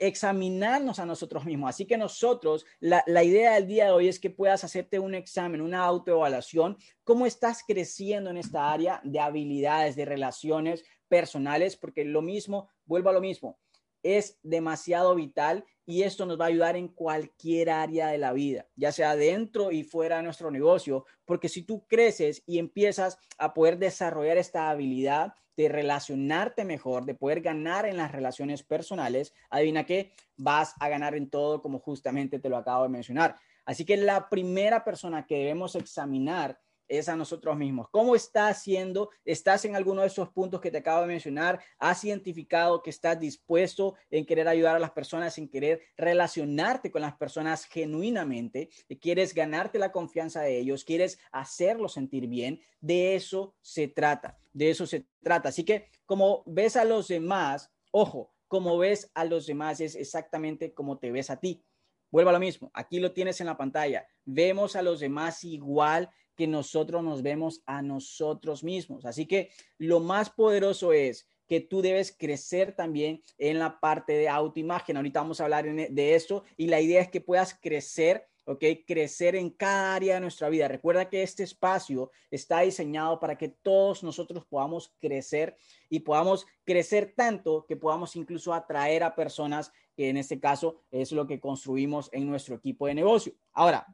examinarnos 0.00 0.98
a 0.98 1.06
nosotros 1.06 1.44
mismos. 1.44 1.70
Así 1.70 1.86
que 1.86 1.98
nosotros, 1.98 2.64
la, 2.80 3.04
la, 3.06 3.22
idea 3.22 3.54
del 3.54 3.66
día 3.66 3.86
de 3.86 3.90
hoy 3.90 4.08
es 4.08 4.18
que 4.18 4.30
puedas 4.30 4.64
hacerte 4.64 4.98
un 4.98 5.14
examen, 5.14 5.60
una 5.60 5.84
autoevaluación, 5.84 6.78
cómo 7.04 7.26
estás 7.26 7.62
creciendo 7.66 8.30
en 8.30 8.38
esta 8.38 8.72
área 8.72 9.00
de 9.04 9.20
habilidades, 9.20 9.96
de 9.96 10.04
relaciones 10.04 10.84
personales, 11.08 11.76
porque 11.76 12.04
lo 12.04 12.22
mismo, 12.22 12.68
vuelvo 12.84 13.10
a 13.10 13.12
lo 13.12 13.20
mismo, 13.20 13.58
es 14.02 14.38
demasiado 14.42 15.14
vital 15.14 15.64
y 15.84 16.02
esto 16.02 16.26
nos 16.26 16.38
va 16.38 16.46
a 16.46 16.48
ayudar 16.48 16.76
en 16.76 16.88
cualquier 16.88 17.70
área 17.70 18.08
de 18.08 18.18
la 18.18 18.32
vida, 18.32 18.68
ya 18.76 18.92
sea 18.92 19.16
dentro 19.16 19.72
y 19.72 19.84
fuera 19.84 20.18
de 20.18 20.22
nuestro 20.22 20.50
negocio, 20.50 21.06
porque 21.24 21.48
si 21.48 21.62
tú 21.62 21.86
creces 21.86 22.42
y 22.46 22.58
empiezas 22.58 23.18
a 23.38 23.54
poder 23.54 23.78
desarrollar 23.78 24.36
esta 24.36 24.70
habilidad 24.70 25.34
de 25.56 25.68
relacionarte 25.68 26.64
mejor, 26.64 27.04
de 27.04 27.14
poder 27.14 27.40
ganar 27.40 27.86
en 27.86 27.96
las 27.96 28.12
relaciones 28.12 28.62
personales, 28.62 29.32
adivina 29.48 29.86
qué, 29.86 30.12
vas 30.36 30.74
a 30.78 30.88
ganar 30.88 31.14
en 31.14 31.30
todo 31.30 31.62
como 31.62 31.78
justamente 31.78 32.38
te 32.38 32.48
lo 32.48 32.58
acabo 32.58 32.82
de 32.82 32.90
mencionar. 32.90 33.36
Así 33.64 33.84
que 33.84 33.96
la 33.96 34.28
primera 34.28 34.84
persona 34.84 35.26
que 35.26 35.38
debemos 35.38 35.74
examinar 35.74 36.60
es 36.88 37.08
a 37.08 37.16
nosotros 37.16 37.56
mismos. 37.56 37.88
¿Cómo 37.90 38.14
estás 38.14 38.58
haciendo? 38.58 39.10
¿Estás 39.24 39.64
en 39.64 39.76
alguno 39.76 40.02
de 40.02 40.08
esos 40.08 40.28
puntos 40.30 40.60
que 40.60 40.70
te 40.70 40.78
acabo 40.78 41.02
de 41.02 41.08
mencionar? 41.08 41.60
¿Has 41.78 42.04
identificado 42.04 42.82
que 42.82 42.90
estás 42.90 43.18
dispuesto 43.18 43.94
en 44.10 44.24
querer 44.26 44.48
ayudar 44.48 44.76
a 44.76 44.80
las 44.80 44.92
personas, 44.92 45.38
en 45.38 45.48
querer 45.48 45.80
relacionarte 45.96 46.90
con 46.90 47.02
las 47.02 47.16
personas 47.16 47.64
genuinamente? 47.64 48.68
¿Quieres 49.00 49.34
ganarte 49.34 49.78
la 49.78 49.92
confianza 49.92 50.42
de 50.42 50.58
ellos? 50.58 50.84
¿Quieres 50.84 51.18
hacerlos 51.32 51.94
sentir 51.94 52.26
bien? 52.26 52.60
De 52.80 53.14
eso 53.14 53.54
se 53.60 53.88
trata, 53.88 54.38
de 54.52 54.70
eso 54.70 54.86
se 54.86 55.06
trata. 55.22 55.48
Así 55.48 55.64
que 55.64 55.90
como 56.04 56.42
ves 56.46 56.76
a 56.76 56.84
los 56.84 57.08
demás, 57.08 57.70
ojo, 57.90 58.32
como 58.48 58.78
ves 58.78 59.10
a 59.14 59.24
los 59.24 59.46
demás 59.46 59.80
es 59.80 59.96
exactamente 59.96 60.72
como 60.72 60.98
te 60.98 61.10
ves 61.10 61.30
a 61.30 61.40
ti. 61.40 61.64
Vuelvo 62.10 62.30
a 62.30 62.34
lo 62.34 62.38
mismo, 62.38 62.70
aquí 62.72 63.00
lo 63.00 63.12
tienes 63.12 63.40
en 63.40 63.46
la 63.46 63.56
pantalla. 63.56 64.06
Vemos 64.24 64.76
a 64.76 64.82
los 64.82 65.00
demás 65.00 65.42
igual 65.44 66.10
que 66.36 66.46
nosotros 66.46 67.02
nos 67.02 67.22
vemos 67.22 67.62
a 67.66 67.82
nosotros 67.82 68.62
mismos. 68.62 69.04
Así 69.04 69.26
que 69.26 69.50
lo 69.78 70.00
más 70.00 70.30
poderoso 70.30 70.92
es 70.92 71.26
que 71.46 71.60
tú 71.60 71.80
debes 71.82 72.14
crecer 72.16 72.74
también 72.74 73.22
en 73.38 73.58
la 73.58 73.80
parte 73.80 74.12
de 74.12 74.28
autoimagen. 74.28 74.96
Ahorita 74.96 75.20
vamos 75.20 75.40
a 75.40 75.44
hablar 75.44 75.66
e, 75.66 75.88
de 75.90 76.14
esto 76.14 76.44
y 76.56 76.66
la 76.66 76.80
idea 76.80 77.00
es 77.00 77.08
que 77.08 77.20
puedas 77.20 77.54
crecer, 77.54 78.26
¿ok? 78.44 78.64
Crecer 78.86 79.36
en 79.36 79.50
cada 79.50 79.94
área 79.94 80.14
de 80.14 80.20
nuestra 80.20 80.48
vida. 80.48 80.68
Recuerda 80.68 81.08
que 81.08 81.22
este 81.22 81.44
espacio 81.44 82.10
está 82.30 82.60
diseñado 82.60 83.18
para 83.20 83.38
que 83.38 83.48
todos 83.48 84.02
nosotros 84.02 84.44
podamos 84.44 84.92
crecer 84.98 85.56
y 85.88 86.00
podamos 86.00 86.46
crecer 86.64 87.14
tanto 87.16 87.64
que 87.66 87.76
podamos 87.76 88.16
incluso 88.16 88.52
atraer 88.52 89.04
a 89.04 89.14
personas 89.14 89.72
que 89.94 90.10
en 90.10 90.16
este 90.16 90.38
caso 90.38 90.76
es 90.90 91.12
lo 91.12 91.26
que 91.26 91.40
construimos 91.40 92.10
en 92.12 92.28
nuestro 92.28 92.56
equipo 92.56 92.86
de 92.86 92.94
negocio. 92.94 93.32
Ahora, 93.52 93.86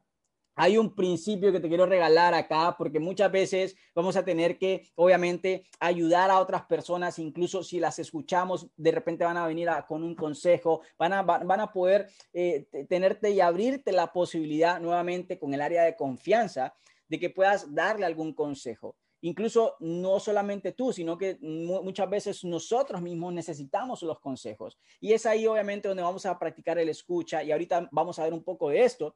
hay 0.55 0.77
un 0.77 0.95
principio 0.95 1.51
que 1.51 1.59
te 1.59 1.67
quiero 1.67 1.85
regalar 1.85 2.33
acá, 2.33 2.75
porque 2.77 2.99
muchas 2.99 3.31
veces 3.31 3.75
vamos 3.95 4.15
a 4.15 4.23
tener 4.23 4.57
que, 4.57 4.87
obviamente, 4.95 5.65
ayudar 5.79 6.29
a 6.29 6.39
otras 6.39 6.63
personas, 6.65 7.19
incluso 7.19 7.63
si 7.63 7.79
las 7.79 7.99
escuchamos, 7.99 8.67
de 8.75 8.91
repente 8.91 9.25
van 9.25 9.37
a 9.37 9.47
venir 9.47 9.69
con 9.87 10.03
un 10.03 10.15
consejo, 10.15 10.81
van 10.97 11.13
a, 11.13 11.21
van 11.23 11.59
a 11.59 11.71
poder 11.71 12.07
eh, 12.33 12.67
tenerte 12.89 13.31
y 13.31 13.39
abrirte 13.39 13.91
la 13.91 14.11
posibilidad 14.11 14.79
nuevamente 14.79 15.39
con 15.39 15.53
el 15.53 15.61
área 15.61 15.83
de 15.83 15.95
confianza 15.95 16.75
de 17.07 17.19
que 17.19 17.29
puedas 17.29 17.73
darle 17.73 18.05
algún 18.05 18.33
consejo 18.33 18.95
incluso 19.23 19.77
no 19.79 20.19
solamente 20.19 20.73
tú, 20.73 20.91
sino 20.91 21.17
que 21.17 21.37
muchas 21.41 22.09
veces 22.09 22.43
nosotros 22.43 23.01
mismos 23.01 23.33
necesitamos 23.33 24.03
los 24.03 24.19
consejos. 24.19 24.77
Y 24.99 25.13
es 25.13 25.25
ahí 25.25 25.47
obviamente 25.47 25.87
donde 25.87 26.03
vamos 26.03 26.25
a 26.25 26.37
practicar 26.37 26.77
el 26.77 26.89
escucha 26.89 27.41
y 27.41 27.51
ahorita 27.51 27.87
vamos 27.91 28.19
a 28.19 28.25
ver 28.25 28.33
un 28.33 28.43
poco 28.43 28.69
de 28.69 28.83
esto, 28.83 29.15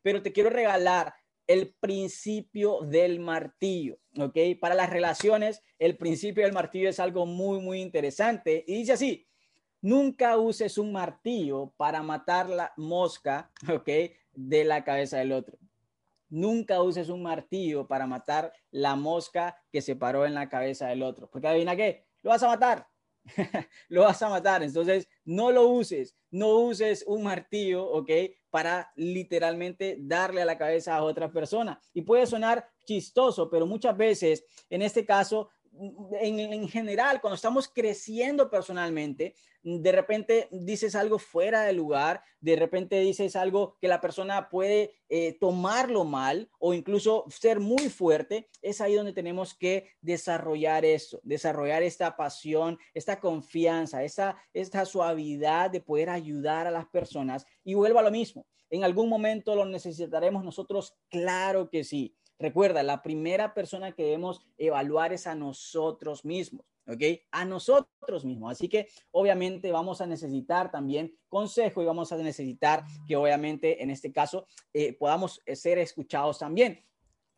pero 0.00 0.22
te 0.22 0.32
quiero 0.32 0.48
regalar 0.48 1.12
el 1.48 1.74
principio 1.80 2.82
del 2.82 3.18
martillo, 3.18 3.98
¿ok? 4.16 4.36
Para 4.60 4.76
las 4.76 4.90
relaciones, 4.90 5.62
el 5.78 5.96
principio 5.96 6.44
del 6.44 6.52
martillo 6.52 6.88
es 6.88 7.00
algo 7.00 7.26
muy, 7.26 7.60
muy 7.60 7.80
interesante 7.80 8.64
y 8.64 8.76
dice 8.76 8.92
así, 8.92 9.26
nunca 9.80 10.36
uses 10.36 10.78
un 10.78 10.92
martillo 10.92 11.72
para 11.76 12.00
matar 12.02 12.48
la 12.48 12.72
mosca, 12.76 13.50
¿ok? 13.68 13.88
De 14.32 14.64
la 14.64 14.84
cabeza 14.84 15.18
del 15.18 15.32
otro. 15.32 15.58
Nunca 16.28 16.82
uses 16.82 17.08
un 17.08 17.22
martillo 17.22 17.86
para 17.86 18.06
matar 18.06 18.52
la 18.70 18.96
mosca 18.96 19.56
que 19.70 19.80
se 19.80 19.96
paró 19.96 20.26
en 20.26 20.34
la 20.34 20.48
cabeza 20.48 20.88
del 20.88 21.02
otro. 21.02 21.30
Porque 21.30 21.48
adivina 21.48 21.76
qué, 21.76 22.06
lo 22.22 22.30
vas 22.30 22.42
a 22.42 22.48
matar. 22.48 22.86
lo 23.88 24.02
vas 24.02 24.22
a 24.22 24.28
matar. 24.28 24.62
Entonces, 24.62 25.08
no 25.24 25.50
lo 25.50 25.68
uses. 25.68 26.16
No 26.30 26.58
uses 26.58 27.04
un 27.06 27.22
martillo, 27.22 27.86
¿ok? 27.86 28.10
Para 28.50 28.92
literalmente 28.96 29.96
darle 30.00 30.42
a 30.42 30.46
la 30.46 30.58
cabeza 30.58 30.96
a 30.96 31.02
otra 31.02 31.30
persona. 31.30 31.80
Y 31.92 32.02
puede 32.02 32.26
sonar 32.26 32.68
chistoso, 32.84 33.50
pero 33.50 33.66
muchas 33.66 33.96
veces, 33.96 34.44
en 34.70 34.82
este 34.82 35.04
caso, 35.04 35.50
en, 36.20 36.68
general, 36.68 37.20
cuando 37.20 37.34
estamos 37.34 37.68
creciendo 37.68 38.50
personalmente, 38.50 39.34
de 39.62 39.92
repente 39.92 40.48
dices 40.50 40.94
algo 40.94 41.18
fuera 41.18 41.62
de 41.62 41.72
lugar, 41.72 42.22
de 42.40 42.56
repente 42.56 43.00
dices 43.00 43.36
algo 43.36 43.76
que 43.80 43.88
la 43.88 44.00
persona 44.00 44.48
puede 44.48 44.94
eh, 45.08 45.36
tomarlo 45.38 46.04
mal 46.04 46.50
o 46.58 46.74
incluso 46.74 47.24
ser 47.28 47.60
muy 47.60 47.88
fuerte, 47.88 48.48
es 48.62 48.80
ahí 48.80 48.94
donde 48.94 49.12
tenemos 49.12 49.54
que 49.54 49.90
desarrollar 50.00 50.84
eso, 50.84 51.20
desarrollar 51.22 51.82
esta 51.82 52.16
pasión, 52.16 52.78
esta 52.94 53.20
confianza, 53.20 54.04
esta, 54.04 54.36
esta 54.52 54.84
suavidad 54.84 55.70
de 55.70 55.80
poder 55.80 56.10
ayudar 56.10 56.66
a 56.66 56.70
las 56.70 56.86
personas. 56.86 57.46
Y 57.64 57.74
vuelvo 57.74 57.98
a 57.98 58.02
lo 58.02 58.10
mismo, 58.10 58.46
en 58.70 58.84
algún 58.84 59.08
momento 59.08 59.54
lo 59.54 59.64
necesitaremos 59.64 60.44
nosotros, 60.44 60.94
claro 61.08 61.70
que 61.70 61.84
sí 61.84 62.17
Recuerda, 62.38 62.82
la 62.82 63.02
primera 63.02 63.54
persona 63.54 63.92
que 63.92 64.04
debemos 64.04 64.46
evaluar 64.56 65.12
es 65.12 65.26
a 65.26 65.34
nosotros 65.34 66.24
mismos. 66.24 66.64
¿ok? 66.88 67.02
A 67.30 67.44
nosotros 67.44 68.24
mismos. 68.24 68.52
Así 68.52 68.68
que 68.68 68.88
obviamente 69.10 69.70
vamos 69.70 70.00
a 70.00 70.06
necesitar 70.06 70.70
también 70.70 71.14
consejo 71.28 71.82
y 71.82 71.86
vamos 71.86 72.12
a 72.12 72.16
necesitar 72.16 72.84
que 73.06 73.16
obviamente 73.16 73.82
en 73.82 73.90
este 73.90 74.12
caso 74.12 74.46
eh, 74.72 74.94
podamos 74.94 75.42
ser 75.52 75.78
escuchados 75.78 76.38
también. 76.38 76.84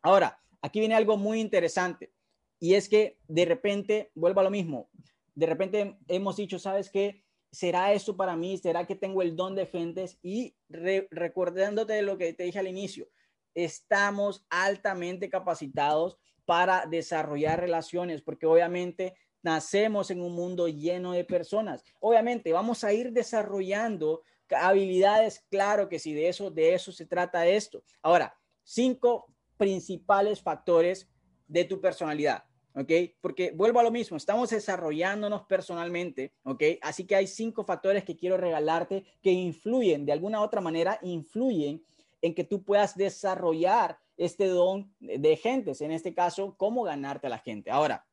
Ahora, 0.02 0.40
aquí 0.62 0.80
viene 0.80 0.94
algo 0.94 1.16
muy 1.16 1.40
interesante 1.40 2.12
y 2.58 2.74
es 2.74 2.88
que 2.88 3.18
de 3.26 3.44
repente, 3.44 4.10
vuelvo 4.14 4.40
a 4.40 4.44
lo 4.44 4.50
mismo, 4.50 4.88
de 5.34 5.46
repente 5.46 5.98
hemos 6.08 6.36
dicho, 6.36 6.58
¿sabes 6.58 6.90
qué? 6.90 7.24
¿Será 7.50 7.92
eso 7.92 8.16
para 8.16 8.36
mí? 8.36 8.58
¿Será 8.58 8.86
que 8.86 8.94
tengo 8.94 9.22
el 9.22 9.34
don 9.34 9.56
de 9.56 9.66
gentes? 9.66 10.18
Y 10.22 10.54
recordándote 10.68 12.02
lo 12.02 12.16
que 12.16 12.32
te 12.32 12.44
dije 12.44 12.58
al 12.58 12.68
inicio, 12.68 13.08
estamos 13.54 14.44
altamente 14.50 15.28
capacitados 15.28 16.18
para 16.44 16.86
desarrollar 16.86 17.60
relaciones, 17.60 18.22
porque 18.22 18.46
obviamente 18.46 19.14
nacemos 19.42 20.10
en 20.10 20.20
un 20.20 20.34
mundo 20.34 20.68
lleno 20.68 21.12
de 21.12 21.24
personas. 21.24 21.84
Obviamente 22.00 22.52
vamos 22.52 22.84
a 22.84 22.92
ir 22.92 23.12
desarrollando 23.12 24.22
habilidades, 24.50 25.44
claro 25.48 25.88
que 25.88 25.98
sí, 25.98 26.12
de 26.12 26.28
eso, 26.28 26.50
de 26.50 26.74
eso 26.74 26.92
se 26.92 27.06
trata 27.06 27.46
esto. 27.46 27.82
Ahora, 28.02 28.36
cinco 28.64 29.26
principales 29.56 30.40
factores 30.42 31.08
de 31.46 31.64
tu 31.64 31.80
personalidad. 31.80 32.44
¿ok? 32.74 32.92
Porque 33.20 33.52
vuelvo 33.52 33.80
a 33.80 33.82
lo 33.82 33.90
mismo, 33.90 34.16
estamos 34.16 34.50
desarrollándonos 34.50 35.42
personalmente, 35.46 36.32
¿ok? 36.44 36.62
Así 36.82 37.04
que 37.04 37.16
hay 37.16 37.26
cinco 37.26 37.64
factores 37.64 38.04
que 38.04 38.16
quiero 38.16 38.36
regalarte 38.36 39.04
que 39.22 39.32
influyen, 39.32 40.06
de 40.06 40.12
alguna 40.12 40.40
otra 40.40 40.60
manera, 40.60 40.98
influyen 41.02 41.84
en 42.22 42.34
que 42.34 42.44
tú 42.44 42.64
puedas 42.64 42.96
desarrollar 42.96 43.98
este 44.16 44.46
don 44.46 44.94
de 44.98 45.36
gentes, 45.36 45.80
en 45.80 45.92
este 45.92 46.14
caso, 46.14 46.54
cómo 46.56 46.82
ganarte 46.82 47.26
a 47.26 47.30
la 47.30 47.38
gente. 47.38 47.70
Ahora, 47.70 48.06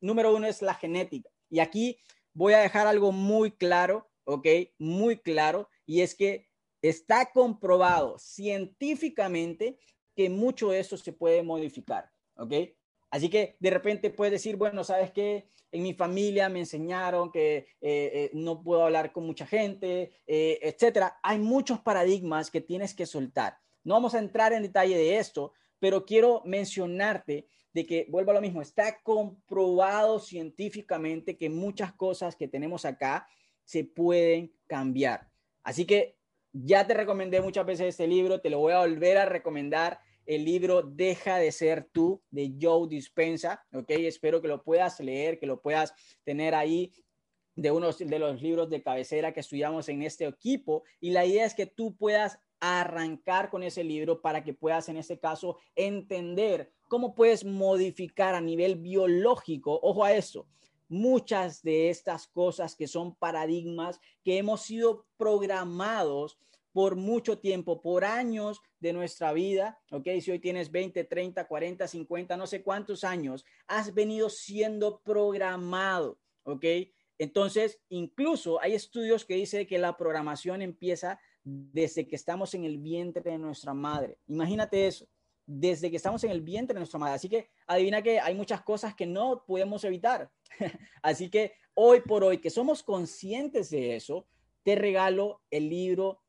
número 0.00 0.34
uno 0.34 0.46
es 0.46 0.62
la 0.62 0.74
genética. 0.74 1.28
Y 1.48 1.58
aquí 1.58 1.98
voy 2.32 2.52
a 2.52 2.58
dejar 2.58 2.86
algo 2.86 3.12
muy 3.12 3.50
claro, 3.50 4.08
¿ok? 4.24 4.46
Muy 4.78 5.18
claro, 5.18 5.68
y 5.86 6.02
es 6.02 6.14
que 6.14 6.48
está 6.82 7.30
comprobado 7.32 8.18
científicamente 8.18 9.78
que 10.14 10.30
mucho 10.30 10.70
de 10.70 10.80
esto 10.80 10.96
se 10.96 11.12
puede 11.12 11.42
modificar, 11.42 12.10
¿ok? 12.36 12.52
Así 13.10 13.28
que 13.28 13.56
de 13.58 13.70
repente 13.70 14.10
puedes 14.10 14.32
decir, 14.32 14.56
bueno, 14.56 14.84
sabes 14.84 15.10
que 15.10 15.48
en 15.72 15.82
mi 15.82 15.94
familia 15.94 16.48
me 16.48 16.60
enseñaron 16.60 17.30
que 17.30 17.56
eh, 17.56 17.66
eh, 17.80 18.30
no 18.34 18.62
puedo 18.62 18.84
hablar 18.84 19.12
con 19.12 19.26
mucha 19.26 19.46
gente, 19.46 20.12
eh, 20.26 20.58
etcétera. 20.62 21.18
Hay 21.22 21.38
muchos 21.38 21.80
paradigmas 21.80 22.50
que 22.50 22.60
tienes 22.60 22.94
que 22.94 23.06
soltar. 23.06 23.58
No 23.84 23.94
vamos 23.94 24.14
a 24.14 24.18
entrar 24.18 24.52
en 24.52 24.62
detalle 24.62 24.96
de 24.96 25.18
esto, 25.18 25.52
pero 25.78 26.04
quiero 26.04 26.42
mencionarte 26.44 27.46
de 27.72 27.86
que, 27.86 28.06
vuelvo 28.08 28.32
a 28.32 28.34
lo 28.34 28.40
mismo, 28.40 28.62
está 28.62 29.00
comprobado 29.02 30.18
científicamente 30.18 31.36
que 31.36 31.48
muchas 31.48 31.92
cosas 31.92 32.36
que 32.36 32.48
tenemos 32.48 32.84
acá 32.84 33.28
se 33.64 33.84
pueden 33.84 34.52
cambiar. 34.66 35.28
Así 35.62 35.84
que 35.84 36.16
ya 36.52 36.86
te 36.86 36.94
recomendé 36.94 37.40
muchas 37.40 37.64
veces 37.64 37.88
este 37.88 38.08
libro, 38.08 38.40
te 38.40 38.50
lo 38.50 38.58
voy 38.58 38.72
a 38.72 38.80
volver 38.80 39.18
a 39.18 39.24
recomendar 39.24 40.00
el 40.26 40.44
libro 40.44 40.82
Deja 40.82 41.38
de 41.38 41.52
ser 41.52 41.88
tú 41.92 42.22
de 42.30 42.54
Joe 42.60 42.88
Dispensa, 42.88 43.64
¿ok? 43.72 43.90
Espero 43.90 44.40
que 44.40 44.48
lo 44.48 44.62
puedas 44.62 45.00
leer, 45.00 45.38
que 45.38 45.46
lo 45.46 45.60
puedas 45.60 45.92
tener 46.24 46.54
ahí 46.54 46.92
de 47.56 47.70
unos 47.70 47.98
de 47.98 48.18
los 48.18 48.40
libros 48.40 48.70
de 48.70 48.82
cabecera 48.82 49.32
que 49.32 49.40
estudiamos 49.40 49.88
en 49.88 50.02
este 50.02 50.26
equipo 50.26 50.84
y 51.00 51.10
la 51.10 51.26
idea 51.26 51.44
es 51.44 51.54
que 51.54 51.66
tú 51.66 51.96
puedas 51.96 52.38
arrancar 52.60 53.50
con 53.50 53.62
ese 53.62 53.82
libro 53.82 54.20
para 54.20 54.44
que 54.44 54.54
puedas 54.54 54.88
en 54.88 54.96
este 54.96 55.18
caso 55.18 55.58
entender 55.74 56.72
cómo 56.88 57.14
puedes 57.14 57.44
modificar 57.44 58.34
a 58.34 58.40
nivel 58.40 58.76
biológico, 58.76 59.78
ojo 59.82 60.04
a 60.04 60.12
eso, 60.12 60.46
muchas 60.88 61.62
de 61.62 61.88
estas 61.88 62.26
cosas 62.26 62.74
que 62.74 62.86
son 62.86 63.14
paradigmas 63.14 64.00
que 64.22 64.38
hemos 64.38 64.62
sido 64.62 65.06
programados 65.16 66.38
por 66.72 66.96
mucho 66.96 67.38
tiempo, 67.38 67.82
por 67.82 68.04
años 68.04 68.60
de 68.78 68.92
nuestra 68.92 69.32
vida, 69.32 69.80
¿ok? 69.90 70.08
Si 70.20 70.30
hoy 70.30 70.38
tienes 70.38 70.70
20, 70.70 71.04
30, 71.04 71.46
40, 71.46 71.88
50, 71.88 72.36
no 72.36 72.46
sé 72.46 72.62
cuántos 72.62 73.04
años, 73.04 73.44
has 73.66 73.94
venido 73.94 74.30
siendo 74.30 75.00
programado, 75.00 76.18
¿ok? 76.44 76.64
Entonces, 77.18 77.80
incluso 77.88 78.60
hay 78.62 78.74
estudios 78.74 79.24
que 79.24 79.34
dicen 79.34 79.66
que 79.66 79.78
la 79.78 79.96
programación 79.96 80.62
empieza 80.62 81.20
desde 81.44 82.06
que 82.06 82.16
estamos 82.16 82.54
en 82.54 82.64
el 82.64 82.78
vientre 82.78 83.32
de 83.32 83.38
nuestra 83.38 83.74
madre. 83.74 84.18
Imagínate 84.26 84.86
eso, 84.86 85.06
desde 85.46 85.90
que 85.90 85.96
estamos 85.96 86.22
en 86.24 86.30
el 86.30 86.40
vientre 86.40 86.74
de 86.74 86.80
nuestra 86.80 86.98
madre. 86.98 87.16
Así 87.16 87.28
que 87.28 87.50
adivina 87.66 88.02
que 88.02 88.20
hay 88.20 88.34
muchas 88.34 88.62
cosas 88.62 88.94
que 88.94 89.06
no 89.06 89.44
podemos 89.46 89.84
evitar. 89.84 90.30
Así 91.02 91.28
que 91.28 91.54
hoy 91.74 92.00
por 92.00 92.24
hoy, 92.24 92.38
que 92.38 92.50
somos 92.50 92.82
conscientes 92.82 93.70
de 93.70 93.96
eso, 93.96 94.26
te 94.62 94.74
regalo 94.74 95.42
el 95.50 95.68
libro 95.68 96.22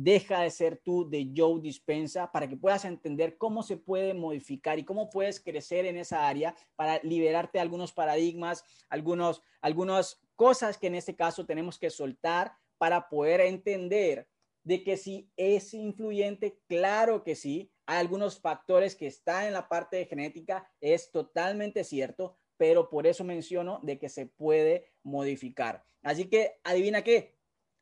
Deja 0.00 0.42
de 0.42 0.50
ser 0.52 0.76
tú 0.76 1.10
de 1.10 1.32
Joe 1.36 1.60
Dispensa 1.60 2.30
para 2.30 2.48
que 2.48 2.56
puedas 2.56 2.84
entender 2.84 3.36
cómo 3.36 3.64
se 3.64 3.76
puede 3.76 4.14
modificar 4.14 4.78
y 4.78 4.84
cómo 4.84 5.10
puedes 5.10 5.40
crecer 5.40 5.86
en 5.86 5.96
esa 5.96 6.28
área 6.28 6.54
para 6.76 7.00
liberarte 7.02 7.58
de 7.58 7.62
algunos 7.62 7.92
paradigmas, 7.92 8.62
algunos, 8.88 9.42
algunas 9.60 10.20
cosas 10.36 10.78
que 10.78 10.86
en 10.86 10.94
este 10.94 11.16
caso 11.16 11.46
tenemos 11.46 11.80
que 11.80 11.90
soltar 11.90 12.52
para 12.78 13.08
poder 13.08 13.40
entender 13.40 14.28
de 14.62 14.84
que 14.84 14.96
si 14.96 15.32
es 15.36 15.74
influyente, 15.74 16.60
claro 16.68 17.24
que 17.24 17.34
sí. 17.34 17.72
Hay 17.84 17.98
algunos 17.98 18.38
factores 18.38 18.94
que 18.94 19.08
están 19.08 19.46
en 19.46 19.52
la 19.52 19.68
parte 19.68 19.96
de 19.96 20.06
genética, 20.06 20.70
es 20.80 21.10
totalmente 21.10 21.82
cierto, 21.82 22.36
pero 22.56 22.88
por 22.88 23.08
eso 23.08 23.24
menciono 23.24 23.80
de 23.82 23.98
que 23.98 24.08
se 24.08 24.26
puede 24.26 24.92
modificar. 25.02 25.84
Así 26.02 26.28
que 26.28 26.60
adivina 26.62 27.02
qué, 27.02 27.36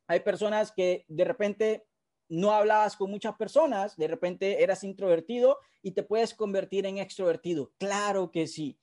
hay 0.07 0.21
personas 0.21 0.71
que 0.71 1.05
de 1.09 1.25
repente 1.25 1.86
no 2.29 2.51
hablabas 2.51 2.95
con 2.95 3.09
muchas 3.09 3.35
personas, 3.35 3.95
de 3.95 4.07
repente 4.07 4.61
eras 4.63 4.83
introvertido 4.83 5.59
y 5.81 5.91
te 5.91 6.03
puedes 6.03 6.33
convertir 6.33 6.85
en 6.85 6.97
extrovertido. 6.97 7.71
Claro 7.77 8.31
que 8.31 8.47
sí. 8.47 8.77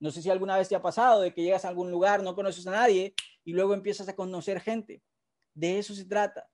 No 0.00 0.10
sé 0.10 0.22
si 0.22 0.30
alguna 0.30 0.56
vez 0.56 0.68
te 0.68 0.76
ha 0.76 0.82
pasado 0.82 1.20
de 1.20 1.32
que 1.32 1.42
llegas 1.42 1.64
a 1.64 1.68
algún 1.68 1.90
lugar, 1.90 2.22
no 2.22 2.34
conoces 2.34 2.66
a 2.66 2.72
nadie 2.72 3.14
y 3.44 3.52
luego 3.52 3.74
empiezas 3.74 4.08
a 4.08 4.16
conocer 4.16 4.60
gente. 4.60 5.02
De 5.54 5.78
eso 5.78 5.94
se 5.94 6.04
trata. 6.04 6.48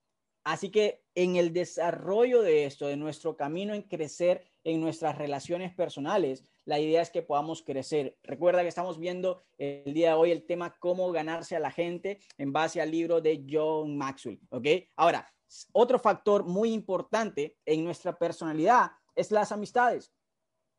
Así 0.44 0.70
que 0.70 1.02
en 1.14 1.36
el 1.36 1.54
desarrollo 1.54 2.42
de 2.42 2.66
esto, 2.66 2.86
de 2.86 2.98
nuestro 2.98 3.34
camino 3.34 3.74
en 3.74 3.82
crecer 3.82 4.44
en 4.62 4.80
nuestras 4.80 5.16
relaciones 5.16 5.74
personales, 5.74 6.44
la 6.66 6.78
idea 6.78 7.00
es 7.00 7.10
que 7.10 7.22
podamos 7.22 7.62
crecer. 7.62 8.18
Recuerda 8.22 8.62
que 8.62 8.68
estamos 8.68 8.98
viendo 8.98 9.42
el 9.56 9.94
día 9.94 10.10
de 10.10 10.14
hoy 10.14 10.30
el 10.30 10.44
tema 10.44 10.76
cómo 10.78 11.10
ganarse 11.12 11.56
a 11.56 11.60
la 11.60 11.70
gente 11.70 12.20
en 12.36 12.52
base 12.52 12.82
al 12.82 12.90
libro 12.90 13.22
de 13.22 13.44
John 13.50 13.96
Maxwell. 13.96 14.40
¿Ok? 14.50 14.66
Ahora, 14.96 15.32
otro 15.72 15.98
factor 15.98 16.44
muy 16.44 16.72
importante 16.72 17.58
en 17.64 17.84
nuestra 17.84 18.18
personalidad 18.18 18.92
es 19.14 19.30
las 19.30 19.52
amistades. 19.52 20.12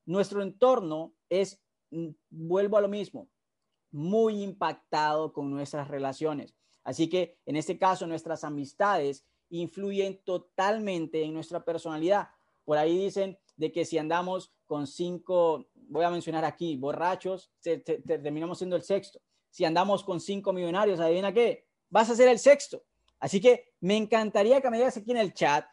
Nuestro 0.05 0.41
entorno 0.41 1.13
es, 1.29 1.61
mm, 1.91 2.09
vuelvo 2.29 2.77
a 2.77 2.81
lo 2.81 2.87
mismo, 2.87 3.29
muy 3.91 4.43
impactado 4.43 5.31
con 5.33 5.49
nuestras 5.49 5.87
relaciones. 5.87 6.55
Así 6.83 7.09
que 7.09 7.39
en 7.45 7.55
este 7.55 7.77
caso, 7.77 8.05
nuestras 8.05 8.43
amistades 8.43 9.25
influyen 9.49 10.21
totalmente 10.23 11.23
en 11.23 11.33
nuestra 11.33 11.63
personalidad. 11.63 12.29
Por 12.63 12.77
ahí 12.77 12.97
dicen 12.97 13.37
de 13.55 13.71
que 13.71 13.85
si 13.85 13.97
andamos 13.97 14.53
con 14.65 14.85
cinco, 14.85 15.67
voy 15.73 16.03
a 16.03 16.09
mencionar 16.09 16.45
aquí, 16.45 16.77
borrachos, 16.77 17.51
terminamos 17.61 18.57
siendo 18.57 18.75
el 18.75 18.83
sexto. 18.83 19.19
Si 19.49 19.63
andamos 19.63 20.03
con 20.03 20.19
cinco 20.19 20.51
millonarios, 20.51 20.99
adivina 20.99 21.33
qué, 21.33 21.67
vas 21.89 22.09
a 22.09 22.15
ser 22.15 22.27
el 22.27 22.39
sexto. 22.39 22.83
Así 23.19 23.39
que 23.39 23.73
me 23.79 23.97
encantaría 23.97 24.61
que 24.61 24.69
me 24.69 24.77
digas 24.77 24.97
aquí 24.97 25.11
en 25.11 25.17
el 25.17 25.33
chat 25.33 25.65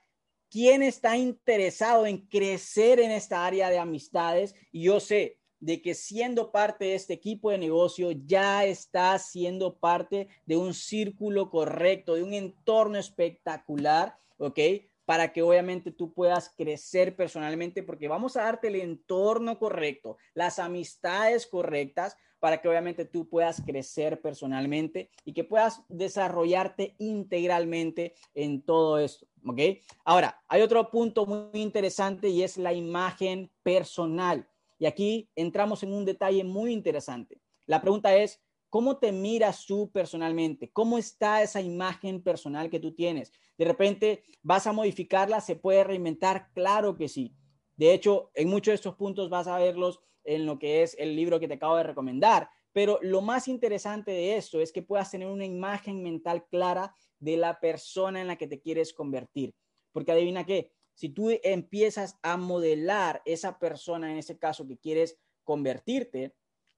quién 0.51 0.83
está 0.83 1.17
interesado 1.17 2.07
en 2.07 2.27
crecer 2.27 3.01
en 3.01 3.11
esta 3.11 3.47
área 3.47 3.71
de 3.71 3.79
amistades. 3.79 4.55
Y 4.71 4.85
yo 4.85 5.01
sé 5.01 5.39
de 5.61 5.81
que 5.81 5.95
siendo 5.95 6.51
parte 6.53 6.87
de 6.87 6.95
este 6.95 7.15
equipo 7.15 7.51
de 7.51 7.59
negocio 7.59 8.11
ya 8.11 8.65
estás 8.65 9.31
siendo 9.31 9.79
parte 9.79 10.29
de 10.45 10.57
un 10.57 10.75
círculo 10.75 11.51
correcto, 11.51 12.15
de 12.15 12.23
un 12.23 12.35
entorno 12.35 12.99
espectacular, 12.99 14.19
¿ok? 14.39 14.59
Para 15.05 15.33
que 15.33 15.43
obviamente 15.43 15.91
tú 15.91 16.13
puedas 16.13 16.51
crecer 16.57 17.17
personalmente, 17.17 17.83
porque 17.83 18.09
vamos 18.09 18.37
a 18.37 18.45
darte 18.45 18.69
el 18.69 18.77
entorno 18.77 19.59
correcto, 19.59 20.17
las 20.35 20.59
amistades 20.59 21.47
correctas 21.47 22.17
para 22.43 22.61
que 22.61 22.69
obviamente 22.69 23.05
tú 23.05 23.29
puedas 23.29 23.63
crecer 23.65 24.21
personalmente 24.21 25.11
y 25.25 25.33
que 25.33 25.45
puedas 25.45 25.81
desarrollarte 25.89 26.97
integralmente 26.99 28.15
en 28.35 28.63
todo 28.63 28.99
esto. 28.99 29.29
¿Ok? 29.47 29.61
Ahora, 30.05 30.43
hay 30.49 30.61
otro 30.63 30.91
punto 30.91 31.25
muy 31.25 31.61
interesante 31.61 32.29
y 32.31 32.43
es 32.43 32.57
la 32.57 32.73
imagen 32.73 33.49
personal. 33.63 34.49
Y 34.81 34.87
aquí 34.87 35.31
entramos 35.37 35.85
en 35.85 35.93
un 35.93 36.05
detalle 36.05 36.43
muy 36.43 36.73
interesante. 36.73 37.41
La 37.67 37.81
pregunta 37.81 38.17
es, 38.17 38.43
¿cómo 38.73 38.97
te 38.97 39.13
miras 39.13 39.67
tú 39.67 39.91
personalmente? 39.93 40.71
¿Cómo 40.73 40.97
está 40.97 41.43
esa 41.43 41.61
imagen 41.61 42.23
personal 42.23 42.71
que 42.71 42.81
tú 42.81 42.95
tienes? 42.95 43.31
De 43.59 43.67
repente, 43.67 44.25
¿vas 44.41 44.67
a 44.67 44.73
modificarla? 44.73 45.43
¿Se 45.43 45.57
puede 45.57 45.85
reinventar? 45.85 46.49
Claro 46.55 46.97
que 46.97 47.07
sí. 47.11 47.37
De 47.77 47.93
hecho, 47.93 48.31
en 48.35 48.49
muchos 48.49 48.73
de 48.73 48.77
estos 48.77 48.95
puntos 48.95 49.29
vas 49.29 49.47
a 49.47 49.59
verlos 49.59 50.01
en 50.25 50.47
lo 50.47 50.59
que 50.59 50.83
es 50.83 50.97
el 50.99 51.15
libro 51.15 51.39
que 51.39 51.49
te 51.49 51.55
acabo 51.55 51.77
de 51.77 51.83
recomendar. 51.83 52.49
Pero 52.73 52.99
lo 53.03 53.21
más 53.21 53.47
interesante 53.47 54.11
de 54.11 54.39
esto 54.39 54.59
es 54.59 54.73
que 54.73 54.81
puedas 54.81 55.11
tener 55.11 55.29
una 55.29 55.45
imagen 55.45 56.03
mental 56.03 56.47
clara 56.49 56.95
de 57.19 57.37
la 57.37 57.61
persona 57.61 58.23
en 58.23 58.27
la 58.27 58.39
que 58.39 58.47
te 58.47 58.59
quieres 58.59 58.95
convertir. 58.95 59.55
Porque 59.93 60.13
adivina 60.13 60.47
qué, 60.47 60.73
si 60.95 61.11
tú 61.11 61.29
empiezas 61.43 62.19
a 62.23 62.39
modelar 62.39 63.21
esa 63.27 63.59
persona, 63.59 64.11
en 64.11 64.17
ese 64.17 64.39
caso 64.39 64.67
que 64.67 64.79
quieres 64.79 65.19
convertirte, 65.45 66.35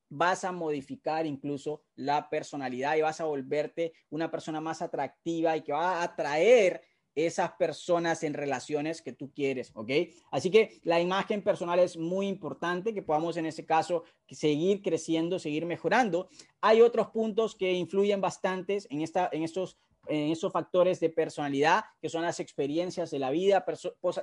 vas 0.09 0.45
a 0.45 0.53
modificar 0.53 1.27
incluso 1.27 1.83
la 1.97 2.29
personalidad 2.29 2.97
y 2.97 3.03
vas 3.03 3.21
a 3.21 3.25
volverte 3.25 3.93
una 4.11 4.31
persona 4.31 4.61
más 4.61 4.83
atractiva 4.83 5.57
y 5.57 5.63
que 5.63 5.73
va 5.73 6.01
a 6.01 6.03
atraer 6.05 6.83
esas 7.15 7.53
personas 7.53 8.25
en 8.25 8.35
relaciones 8.35 9.01
que 9.01 9.13
tú 9.13 9.33
quieres, 9.33 9.71
¿ok? 9.75 9.91
Así 10.31 10.51
que 10.51 10.81
la 10.83 11.01
imagen 11.01 11.43
personal 11.43 11.79
es 11.79 11.97
muy 11.97 12.27
importante, 12.27 12.93
que 12.93 13.03
podamos 13.03 13.37
en 13.37 13.47
ese 13.47 13.65
caso 13.65 14.05
seguir 14.29 14.83
creciendo, 14.83 15.39
seguir 15.39 15.65
mejorando. 15.65 16.29
Hay 16.61 16.81
otros 16.81 17.09
puntos 17.09 17.55
que 17.55 17.73
influyen 17.73 18.21
bastantes 18.21 18.89
en, 18.91 19.01
esta, 19.01 19.29
en 19.31 19.45
estos 19.45 19.79
en 20.09 20.31
esos 20.31 20.53
factores 20.53 21.01
de 21.01 21.11
personalidad, 21.11 21.85
que 22.01 22.09
son 22.09 22.23
las 22.23 22.41
experiencias 22.41 23.11
de 23.11 23.19
la 23.19 23.31
vida, 23.31 23.65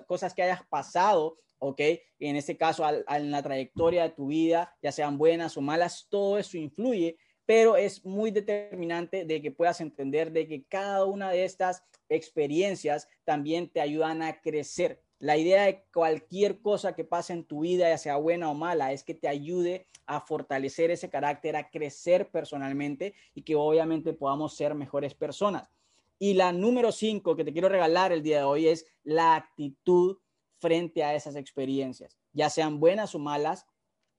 cosas 0.07 0.33
que 0.33 0.43
hayas 0.43 0.65
pasado, 0.67 1.37
¿ok? 1.59 1.81
En 2.19 2.35
este 2.35 2.57
caso, 2.57 2.83
en 3.07 3.31
la 3.31 3.43
trayectoria 3.43 4.03
de 4.03 4.09
tu 4.09 4.27
vida, 4.27 4.75
ya 4.81 4.91
sean 4.91 5.17
buenas 5.17 5.57
o 5.57 5.61
malas, 5.61 6.07
todo 6.09 6.37
eso 6.37 6.57
influye, 6.57 7.17
pero 7.45 7.75
es 7.75 8.05
muy 8.05 8.31
determinante 8.31 9.25
de 9.25 9.41
que 9.41 9.51
puedas 9.51 9.81
entender 9.81 10.31
de 10.31 10.47
que 10.47 10.63
cada 10.63 11.05
una 11.05 11.31
de 11.31 11.43
estas 11.43 11.83
experiencias 12.09 13.07
también 13.23 13.69
te 13.69 13.81
ayudan 13.81 14.21
a 14.21 14.39
crecer. 14.41 15.01
La 15.21 15.37
idea 15.37 15.65
de 15.65 15.85
cualquier 15.93 16.61
cosa 16.61 16.95
que 16.95 17.03
pase 17.03 17.33
en 17.33 17.43
tu 17.43 17.59
vida, 17.59 17.87
ya 17.87 17.99
sea 17.99 18.17
buena 18.17 18.49
o 18.49 18.55
mala, 18.55 18.91
es 18.91 19.03
que 19.03 19.13
te 19.13 19.27
ayude 19.27 19.85
a 20.07 20.19
fortalecer 20.19 20.89
ese 20.89 21.11
carácter, 21.11 21.55
a 21.55 21.69
crecer 21.69 22.31
personalmente 22.31 23.13
y 23.35 23.43
que 23.43 23.55
obviamente 23.55 24.13
podamos 24.13 24.55
ser 24.55 24.73
mejores 24.73 25.13
personas. 25.13 25.69
Y 26.17 26.33
la 26.33 26.51
número 26.51 26.91
cinco 26.91 27.35
que 27.35 27.43
te 27.43 27.53
quiero 27.53 27.69
regalar 27.69 28.11
el 28.11 28.23
día 28.23 28.39
de 28.39 28.45
hoy 28.45 28.67
es 28.67 28.87
la 29.03 29.35
actitud 29.35 30.17
frente 30.57 31.03
a 31.03 31.13
esas 31.13 31.35
experiencias, 31.35 32.17
ya 32.33 32.49
sean 32.49 32.79
buenas 32.79 33.13
o 33.13 33.19
malas. 33.19 33.67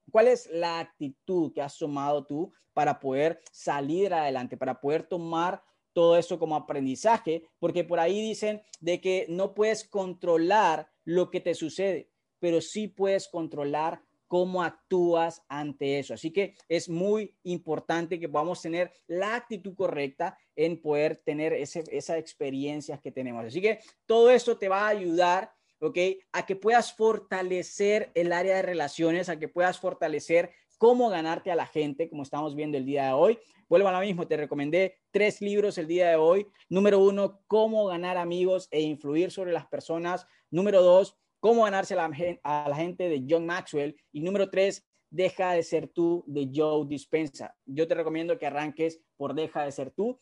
¿Cuál 0.08 0.28
es 0.28 0.48
la 0.52 0.78
actitud 0.78 1.52
que 1.52 1.62
has 1.62 1.76
tomado 1.78 2.26
tú 2.26 2.52
para 2.74 3.00
poder 3.00 3.42
salir 3.50 4.14
adelante, 4.14 4.56
para 4.56 4.80
poder 4.80 5.02
tomar 5.02 5.64
todo 5.92 6.16
eso 6.16 6.38
como 6.38 6.54
aprendizaje? 6.54 7.48
Porque 7.58 7.82
por 7.82 7.98
ahí 7.98 8.20
dicen 8.20 8.62
de 8.78 9.00
que 9.00 9.26
no 9.28 9.52
puedes 9.52 9.82
controlar 9.82 10.91
lo 11.04 11.30
que 11.30 11.40
te 11.40 11.54
sucede, 11.54 12.08
pero 12.38 12.60
sí 12.60 12.88
puedes 12.88 13.28
controlar 13.28 14.02
cómo 14.32 14.62
actúas 14.62 15.42
ante 15.46 15.98
eso. 15.98 16.14
Así 16.14 16.30
que 16.30 16.54
es 16.66 16.88
muy 16.88 17.34
importante 17.42 18.18
que 18.18 18.30
podamos 18.30 18.62
tener 18.62 18.90
la 19.06 19.36
actitud 19.36 19.74
correcta 19.74 20.38
en 20.56 20.80
poder 20.80 21.16
tener 21.16 21.52
ese, 21.52 21.84
esas 21.90 22.16
experiencias 22.16 22.98
que 22.98 23.12
tenemos. 23.12 23.44
Así 23.44 23.60
que 23.60 23.80
todo 24.06 24.30
esto 24.30 24.56
te 24.56 24.70
va 24.70 24.86
a 24.86 24.88
ayudar, 24.88 25.52
¿ok? 25.80 25.98
A 26.32 26.46
que 26.46 26.56
puedas 26.56 26.94
fortalecer 26.94 28.10
el 28.14 28.32
área 28.32 28.56
de 28.56 28.62
relaciones, 28.62 29.28
a 29.28 29.38
que 29.38 29.48
puedas 29.48 29.78
fortalecer 29.78 30.50
cómo 30.82 31.10
ganarte 31.10 31.52
a 31.52 31.54
la 31.54 31.66
gente, 31.66 32.10
como 32.10 32.24
estamos 32.24 32.56
viendo 32.56 32.76
el 32.76 32.84
día 32.84 33.06
de 33.06 33.12
hoy. 33.12 33.38
Vuelvo 33.68 33.86
a 33.86 33.92
lo 33.92 34.00
mismo, 34.00 34.26
te 34.26 34.36
recomendé 34.36 34.96
tres 35.12 35.40
libros 35.40 35.78
el 35.78 35.86
día 35.86 36.08
de 36.08 36.16
hoy. 36.16 36.44
Número 36.68 36.98
uno, 36.98 37.40
cómo 37.46 37.86
ganar 37.86 38.16
amigos 38.16 38.66
e 38.72 38.80
influir 38.80 39.30
sobre 39.30 39.52
las 39.52 39.64
personas. 39.68 40.26
Número 40.50 40.82
dos, 40.82 41.16
cómo 41.38 41.62
ganarse 41.62 41.94
a 41.94 42.68
la, 42.68 42.74
gente 42.74 43.08
de 43.08 43.24
John 43.30 43.46
Maxwell. 43.46 43.94
Y 44.10 44.22
número 44.22 44.50
tres, 44.50 44.84
deja 45.08 45.52
de 45.52 45.62
ser 45.62 45.86
tú 45.86 46.24
de 46.26 46.50
Joe 46.52 46.84
Dispensa. 46.88 47.54
Yo 47.64 47.86
te 47.86 47.94
recomiendo 47.94 48.36
que 48.36 48.46
arranques 48.46 49.00
por 49.16 49.34
deja 49.34 49.62
de 49.62 49.70
ser 49.70 49.92
tú 49.92 50.20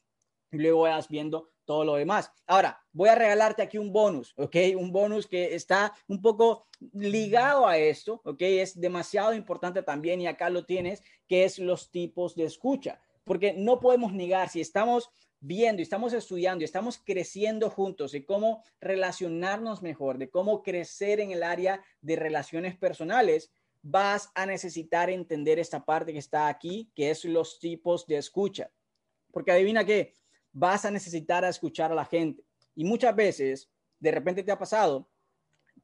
y 0.50 0.58
luego 0.58 0.82
vayas 0.82 1.08
viendo 1.08 1.48
todo 1.64 1.84
lo 1.84 1.94
demás. 1.94 2.32
Ahora, 2.46 2.80
voy 2.92 3.08
a 3.08 3.14
regalarte 3.14 3.62
aquí 3.62 3.78
un 3.78 3.92
bonus, 3.92 4.34
¿ok? 4.36 4.56
Un 4.76 4.90
bonus 4.90 5.26
que 5.26 5.54
está 5.54 5.94
un 6.08 6.20
poco 6.20 6.66
ligado 6.92 7.66
a 7.66 7.78
esto, 7.78 8.20
¿ok? 8.24 8.42
Es 8.42 8.80
demasiado 8.80 9.34
importante 9.34 9.82
también 9.82 10.20
y 10.20 10.26
acá 10.26 10.50
lo 10.50 10.64
tienes, 10.64 11.02
que 11.28 11.44
es 11.44 11.58
los 11.58 11.90
tipos 11.90 12.34
de 12.34 12.44
escucha, 12.44 13.00
porque 13.24 13.52
no 13.52 13.78
podemos 13.78 14.12
negar 14.12 14.48
si 14.48 14.60
estamos 14.60 15.10
viendo 15.40 15.80
y 15.80 15.84
estamos 15.84 16.12
estudiando 16.12 16.62
y 16.62 16.64
estamos 16.64 16.98
creciendo 16.98 17.70
juntos 17.70 18.12
de 18.12 18.24
cómo 18.24 18.62
relacionarnos 18.80 19.80
mejor, 19.80 20.18
de 20.18 20.28
cómo 20.28 20.62
crecer 20.62 21.20
en 21.20 21.30
el 21.30 21.42
área 21.42 21.82
de 22.00 22.16
relaciones 22.16 22.76
personales, 22.76 23.50
vas 23.82 24.30
a 24.34 24.44
necesitar 24.44 25.08
entender 25.08 25.58
esta 25.58 25.84
parte 25.84 26.12
que 26.12 26.18
está 26.18 26.48
aquí, 26.48 26.90
que 26.94 27.10
es 27.10 27.24
los 27.24 27.58
tipos 27.58 28.06
de 28.06 28.16
escucha. 28.16 28.70
Porque 29.32 29.52
adivina 29.52 29.84
qué, 29.84 30.14
vas 30.52 30.84
a 30.84 30.90
necesitar 30.90 31.44
escuchar 31.44 31.92
a 31.92 31.94
la 31.94 32.04
gente. 32.04 32.44
Y 32.74 32.84
muchas 32.84 33.14
veces, 33.14 33.70
de 33.98 34.10
repente 34.10 34.42
te 34.42 34.52
ha 34.52 34.58
pasado, 34.58 35.10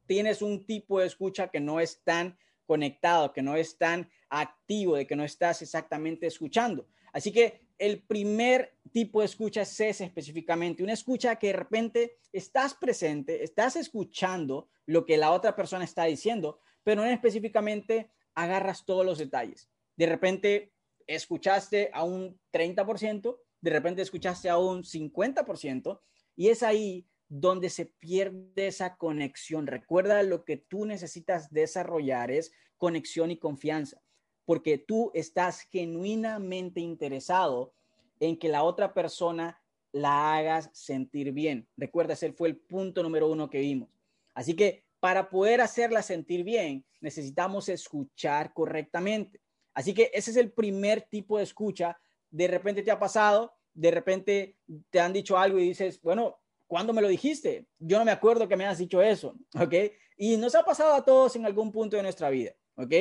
tienes 0.05 0.41
un 0.41 0.65
tipo 0.65 0.99
de 0.99 1.07
escucha 1.07 1.49
que 1.49 1.59
no 1.59 1.79
es 1.79 2.01
tan 2.03 2.37
conectado, 2.65 3.33
que 3.33 3.41
no 3.41 3.55
es 3.55 3.77
tan 3.77 4.09
activo, 4.29 4.95
de 4.95 5.07
que 5.07 5.15
no 5.15 5.23
estás 5.23 5.61
exactamente 5.61 6.27
escuchando. 6.27 6.87
Así 7.13 7.31
que 7.31 7.61
el 7.77 8.03
primer 8.03 8.75
tipo 8.91 9.19
de 9.19 9.25
escucha 9.25 9.61
es 9.61 9.79
ese 9.79 10.05
específicamente, 10.05 10.83
una 10.83 10.93
escucha 10.93 11.37
que 11.37 11.47
de 11.47 11.53
repente 11.53 12.17
estás 12.31 12.73
presente, 12.73 13.43
estás 13.43 13.75
escuchando 13.75 14.69
lo 14.85 15.05
que 15.05 15.17
la 15.17 15.31
otra 15.31 15.55
persona 15.55 15.83
está 15.83 16.05
diciendo, 16.05 16.59
pero 16.83 17.01
no 17.01 17.07
específicamente 17.07 18.11
agarras 18.33 18.85
todos 18.85 19.05
los 19.05 19.17
detalles. 19.17 19.69
De 19.95 20.05
repente 20.05 20.73
escuchaste 21.05 21.89
a 21.93 22.03
un 22.03 22.39
30%, 22.51 23.37
de 23.61 23.71
repente 23.71 24.01
escuchaste 24.01 24.49
a 24.49 24.57
un 24.57 24.83
50% 24.83 25.99
y 26.35 26.49
es 26.49 26.63
ahí 26.63 27.07
donde 27.29 27.69
se 27.69 27.85
pierde 27.85 28.67
esa 28.67 28.95
conexión. 28.97 29.67
Recuerda 29.67 30.23
lo 30.23 30.45
que 30.45 30.57
tú 30.57 30.85
necesitas 30.85 31.51
desarrollar 31.51 32.31
es 32.31 32.51
conexión 32.77 33.31
y 33.31 33.37
confianza 33.37 34.01
porque 34.47 34.77
tú 34.77 35.11
estás 35.13 35.59
genuinamente 35.59 36.79
interesado 36.79 37.73
en 38.21 38.39
que 38.39 38.47
la 38.47 38.63
otra 38.63 38.93
persona 38.93 39.61
la 39.91 40.37
hagas 40.37 40.69
sentir 40.71 41.33
bien. 41.33 41.67
Recuerda, 41.75 42.13
ese 42.13 42.31
fue 42.31 42.47
el 42.47 42.55
punto 42.55 43.03
número 43.03 43.29
uno 43.29 43.49
que 43.49 43.59
vimos. 43.59 43.89
Así 44.33 44.55
que 44.55 44.85
para 45.01 45.29
poder 45.29 45.59
hacerla 45.59 46.01
sentir 46.01 46.45
bien, 46.45 46.85
necesitamos 47.01 47.67
escuchar 47.67 48.53
correctamente. 48.53 49.41
Así 49.73 49.93
que 49.93 50.11
ese 50.13 50.31
es 50.31 50.37
el 50.37 50.53
primer 50.53 51.01
tipo 51.01 51.39
de 51.39 51.43
escucha. 51.43 51.99
De 52.29 52.47
repente 52.47 52.83
te 52.83 52.91
ha 52.91 52.99
pasado, 52.99 53.53
de 53.73 53.91
repente 53.91 54.57
te 54.89 54.99
han 54.99 55.13
dicho 55.13 55.37
algo 55.37 55.59
y 55.59 55.69
dices, 55.69 56.01
bueno, 56.01 56.39
¿cuándo 56.67 56.93
me 56.93 57.01
lo 57.01 57.07
dijiste? 57.07 57.67
Yo 57.79 57.97
no 57.97 58.05
me 58.05 58.11
acuerdo 58.11 58.47
que 58.47 58.57
me 58.57 58.65
has 58.65 58.77
dicho 58.77 59.01
eso, 59.01 59.35
¿ok? 59.59 59.73
Y 60.17 60.37
nos 60.37 60.55
ha 60.55 60.63
pasado 60.63 60.93
a 60.93 61.05
todos 61.05 61.35
en 61.35 61.45
algún 61.45 61.71
punto 61.71 61.95
de 61.95 62.03
nuestra 62.03 62.29
vida, 62.29 62.53
¿ok? 62.75 62.93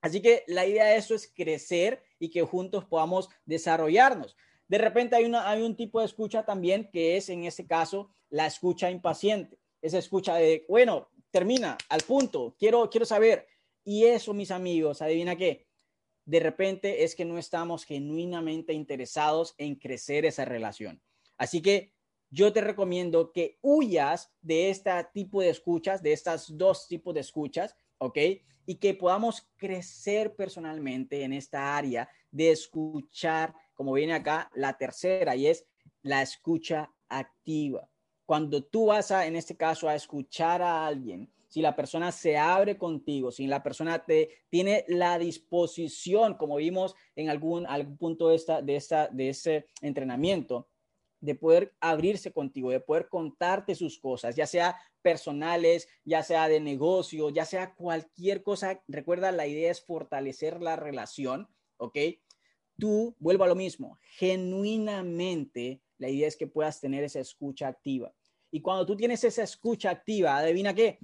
Así 0.00 0.20
que 0.20 0.42
la 0.48 0.66
idea 0.66 0.86
de 0.86 0.96
eso 0.96 1.14
es 1.14 1.32
crecer 1.32 2.02
y 2.18 2.28
que 2.28 2.42
juntos 2.42 2.84
podamos 2.84 3.28
desarrollarnos. 3.46 4.36
De 4.66 4.78
repente 4.78 5.14
hay, 5.14 5.24
una, 5.24 5.48
hay 5.48 5.62
un 5.62 5.76
tipo 5.76 6.00
de 6.00 6.06
escucha 6.06 6.44
también 6.44 6.90
que 6.90 7.16
es 7.16 7.28
en 7.28 7.44
este 7.44 7.66
caso 7.66 8.10
la 8.28 8.46
escucha 8.46 8.90
impaciente. 8.90 9.58
Esa 9.80 9.98
escucha 9.98 10.34
de, 10.34 10.64
bueno, 10.68 11.08
termina, 11.30 11.78
al 11.88 12.00
punto, 12.00 12.56
quiero, 12.58 12.88
quiero 12.90 13.06
saber. 13.06 13.46
Y 13.84 14.04
eso, 14.04 14.34
mis 14.34 14.50
amigos, 14.50 15.02
adivina 15.02 15.36
qué, 15.36 15.66
de 16.24 16.40
repente 16.40 17.04
es 17.04 17.14
que 17.14 17.24
no 17.24 17.38
estamos 17.38 17.84
genuinamente 17.84 18.72
interesados 18.72 19.54
en 19.58 19.74
crecer 19.74 20.24
esa 20.24 20.44
relación. 20.44 21.02
Así 21.36 21.60
que 21.62 21.92
yo 22.30 22.52
te 22.52 22.60
recomiendo 22.60 23.32
que 23.32 23.58
huyas 23.60 24.32
de 24.40 24.70
este 24.70 24.90
tipo 25.12 25.40
de 25.40 25.50
escuchas, 25.50 26.02
de 26.02 26.12
estas 26.12 26.56
dos 26.56 26.88
tipos 26.88 27.14
de 27.14 27.20
escuchas, 27.20 27.76
¿ok? 27.98 28.18
y 28.66 28.76
que 28.76 28.94
podamos 28.94 29.48
crecer 29.56 30.34
personalmente 30.34 31.22
en 31.22 31.32
esta 31.32 31.76
área 31.76 32.08
de 32.30 32.50
escuchar, 32.50 33.54
como 33.74 33.92
viene 33.92 34.14
acá, 34.14 34.50
la 34.54 34.76
tercera, 34.76 35.34
y 35.36 35.46
es 35.46 35.66
la 36.02 36.22
escucha 36.22 36.90
activa. 37.08 37.88
Cuando 38.24 38.62
tú 38.62 38.86
vas 38.86 39.10
a, 39.10 39.26
en 39.26 39.36
este 39.36 39.56
caso, 39.56 39.88
a 39.88 39.94
escuchar 39.94 40.62
a 40.62 40.86
alguien, 40.86 41.30
si 41.52 41.60
la 41.60 41.76
persona 41.76 42.12
se 42.12 42.38
abre 42.38 42.78
contigo, 42.78 43.30
si 43.30 43.46
la 43.46 43.62
persona 43.62 44.02
te 44.06 44.30
tiene 44.48 44.86
la 44.88 45.18
disposición, 45.18 46.38
como 46.38 46.56
vimos 46.56 46.94
en 47.14 47.28
algún, 47.28 47.66
algún 47.66 47.98
punto 47.98 48.30
de, 48.30 48.36
esta, 48.36 48.62
de, 48.62 48.76
esta, 48.76 49.08
de 49.08 49.28
ese 49.28 49.66
entrenamiento, 49.82 50.70
de 51.20 51.34
poder 51.34 51.74
abrirse 51.78 52.32
contigo, 52.32 52.70
de 52.70 52.80
poder 52.80 53.10
contarte 53.10 53.74
sus 53.74 53.98
cosas, 53.98 54.34
ya 54.34 54.46
sea 54.46 54.78
personales, 55.02 55.88
ya 56.06 56.22
sea 56.22 56.48
de 56.48 56.58
negocio, 56.58 57.28
ya 57.28 57.44
sea 57.44 57.74
cualquier 57.74 58.42
cosa. 58.42 58.82
Recuerda, 58.88 59.30
la 59.30 59.46
idea 59.46 59.70
es 59.70 59.84
fortalecer 59.84 60.62
la 60.62 60.76
relación, 60.76 61.48
¿ok? 61.76 61.98
Tú, 62.78 63.14
vuelvo 63.18 63.44
a 63.44 63.48
lo 63.48 63.56
mismo, 63.56 63.98
genuinamente, 64.16 65.82
la 65.98 66.08
idea 66.08 66.28
es 66.28 66.36
que 66.38 66.46
puedas 66.46 66.80
tener 66.80 67.04
esa 67.04 67.20
escucha 67.20 67.68
activa. 67.68 68.10
Y 68.50 68.62
cuando 68.62 68.84
tú 68.84 68.96
tienes 68.96 69.22
esa 69.24 69.42
escucha 69.42 69.90
activa, 69.90 70.36
adivina 70.36 70.74
qué, 70.74 70.98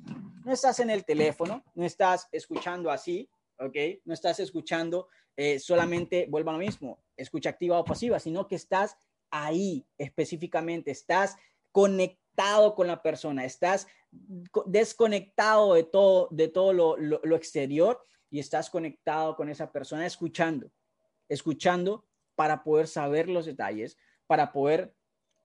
no 0.48 0.54
estás 0.54 0.80
en 0.80 0.88
el 0.88 1.04
teléfono, 1.04 1.62
no 1.74 1.84
estás 1.84 2.26
escuchando 2.32 2.90
así, 2.90 3.30
¿ok? 3.58 3.76
No 4.06 4.14
estás 4.14 4.40
escuchando 4.40 5.08
eh, 5.36 5.58
solamente, 5.58 6.26
vuelva 6.30 6.52
a 6.52 6.54
lo 6.54 6.58
mismo, 6.58 7.04
escucha 7.18 7.50
activa 7.50 7.78
o 7.78 7.84
pasiva, 7.84 8.18
sino 8.18 8.48
que 8.48 8.54
estás 8.54 8.96
ahí 9.30 9.86
específicamente, 9.98 10.90
estás 10.90 11.36
conectado 11.70 12.74
con 12.74 12.86
la 12.86 13.02
persona, 13.02 13.44
estás 13.44 13.88
desconectado 14.64 15.74
de 15.74 15.84
todo, 15.84 16.28
de 16.30 16.48
todo 16.48 16.72
lo, 16.72 16.96
lo 16.96 17.36
exterior 17.36 18.00
y 18.30 18.38
estás 18.38 18.70
conectado 18.70 19.36
con 19.36 19.50
esa 19.50 19.70
persona 19.70 20.06
escuchando, 20.06 20.72
escuchando 21.28 22.06
para 22.36 22.64
poder 22.64 22.86
saber 22.86 23.28
los 23.28 23.44
detalles, 23.44 23.98
para 24.26 24.50
poder 24.50 24.94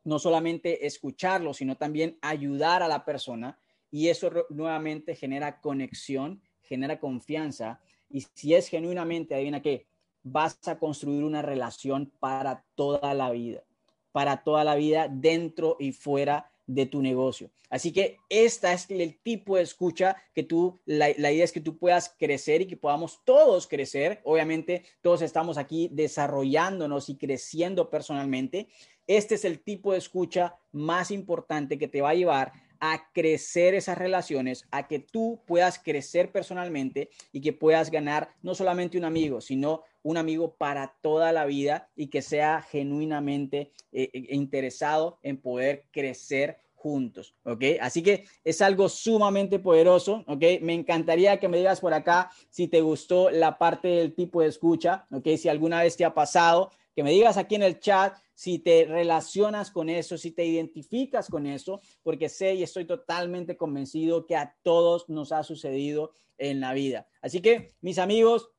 no 0.06 0.18
solamente 0.18 0.86
escucharlo, 0.86 1.54
sino 1.54 1.76
también 1.76 2.18
ayudar 2.22 2.84
a 2.84 2.88
la 2.88 3.04
persona. 3.04 3.60
Y 3.94 4.10
eso 4.10 4.32
nuevamente 4.50 5.14
genera 5.14 5.62
conexión, 5.62 6.42
genera 6.64 7.00
confianza. 7.00 7.80
Y 8.10 8.22
si 8.34 8.56
es 8.56 8.68
genuinamente, 8.68 9.36
adivina 9.36 9.62
qué, 9.62 9.86
vas 10.24 10.58
a 10.68 10.80
construir 10.80 11.24
una 11.24 11.44
relación 11.44 12.12
para 12.20 12.66
toda 12.74 13.14
la 13.14 13.30
vida, 13.30 13.64
para 14.12 14.44
toda 14.44 14.64
la 14.64 14.74
vida 14.74 15.08
dentro 15.12 15.78
y 15.80 15.92
fuera 15.92 16.50
de 16.66 16.88
tu 16.88 17.04
negocio. 17.04 17.52
Así 17.70 17.94
que 17.94 18.18
esta 18.30 18.74
es 18.74 18.90
el 18.90 19.20
tipo 19.22 19.58
de 19.58 19.62
escucha 19.62 20.16
que 20.34 20.42
tú, 20.42 20.80
la, 20.86 21.12
idea 21.12 21.44
es 21.44 21.52
que 21.52 21.62
tú 21.62 21.78
puedas 21.78 22.16
crecer 22.18 22.62
y 22.62 22.66
que 22.66 22.78
podamos 22.78 23.22
todos 23.24 23.68
crecer. 23.68 24.22
Obviamente, 24.24 24.86
todos 25.04 25.22
estamos 25.22 25.60
aquí 25.60 25.88
desarrollándonos 25.92 27.10
y 27.10 27.18
creciendo 27.18 27.92
personalmente. 27.92 28.70
Este 29.06 29.36
es 29.36 29.46
el 29.46 29.60
tipo 29.60 29.92
de 29.92 30.00
escucha 30.00 30.56
más 30.72 31.12
importante 31.12 31.78
que 31.78 31.88
te 31.88 32.02
va 32.02 32.10
a 32.10 32.16
llevar 32.16 32.54
a 32.86 33.10
crecer 33.14 33.76
esas 33.76 33.98
relaciones, 33.98 34.68
a 34.70 34.90
que 34.90 35.00
tú 35.00 35.42
puedas 35.48 35.80
crecer 35.80 36.34
personalmente 36.34 37.12
y 37.32 37.40
que 37.40 37.54
puedas 37.54 37.90
ganar 37.90 38.36
no 38.42 38.56
solamente 38.56 38.98
un 38.98 39.06
amigo, 39.06 39.40
sino 39.40 39.84
un 40.02 40.18
amigo 40.18 40.56
para 40.56 40.94
toda 41.00 41.32
la 41.32 41.46
vida 41.46 41.88
y 41.96 42.08
que 42.08 42.22
sea 42.22 42.62
genuinamente 42.62 43.72
eh, 43.94 44.10
eh, 44.12 44.26
interesado 44.32 45.18
en 45.24 45.38
poder 45.38 45.86
crecer 45.92 46.58
juntos, 46.74 47.34
¿ok? 47.46 47.64
Así 47.80 48.04
que 48.04 48.26
es 48.44 48.62
algo 48.62 48.90
sumamente 48.90 49.60
poderoso, 49.60 50.26
¿ok? 50.28 50.44
Me 50.62 50.74
encantaría 50.74 51.40
que 51.40 51.48
me 51.48 51.60
digas 51.60 51.80
por 51.80 51.94
acá 51.94 52.32
si 52.50 52.68
te 52.68 52.82
gustó 52.82 53.30
la 53.30 53.58
parte 53.58 53.88
del 53.88 54.14
tipo 54.14 54.42
de 54.42 54.50
escucha, 54.50 55.08
¿ok? 55.10 55.26
Si 55.38 55.48
alguna 55.48 55.82
vez 55.82 55.96
te 55.96 56.04
ha 56.04 56.14
pasado, 56.14 56.70
que 56.96 57.04
me 57.04 57.12
digas 57.12 57.38
aquí 57.38 57.56
en 57.56 57.64
el 57.64 57.80
chat 57.80 58.18
si 58.34 58.60
te 58.60 58.86
relacionas 58.86 59.72
con 59.72 59.90
eso, 59.90 60.18
si 60.18 60.32
te 60.32 60.46
identificas 60.46 61.30
con 61.30 61.46
eso, 61.46 61.82
porque 62.02 62.30
sé 62.30 62.56
y 62.56 62.64
estoy 62.64 62.86
totalmente 62.86 63.58
convencido 63.58 64.26
que 64.26 64.36
a 64.36 64.56
todos 64.64 65.10
nos 65.10 65.32
ha 65.32 65.44
sucedido 65.44 66.12
en 66.38 66.60
la 66.60 66.74
vida. 66.74 67.08
Así 67.22 67.42
que, 67.42 67.76
mis 67.82 68.00
amigos, 68.00 68.50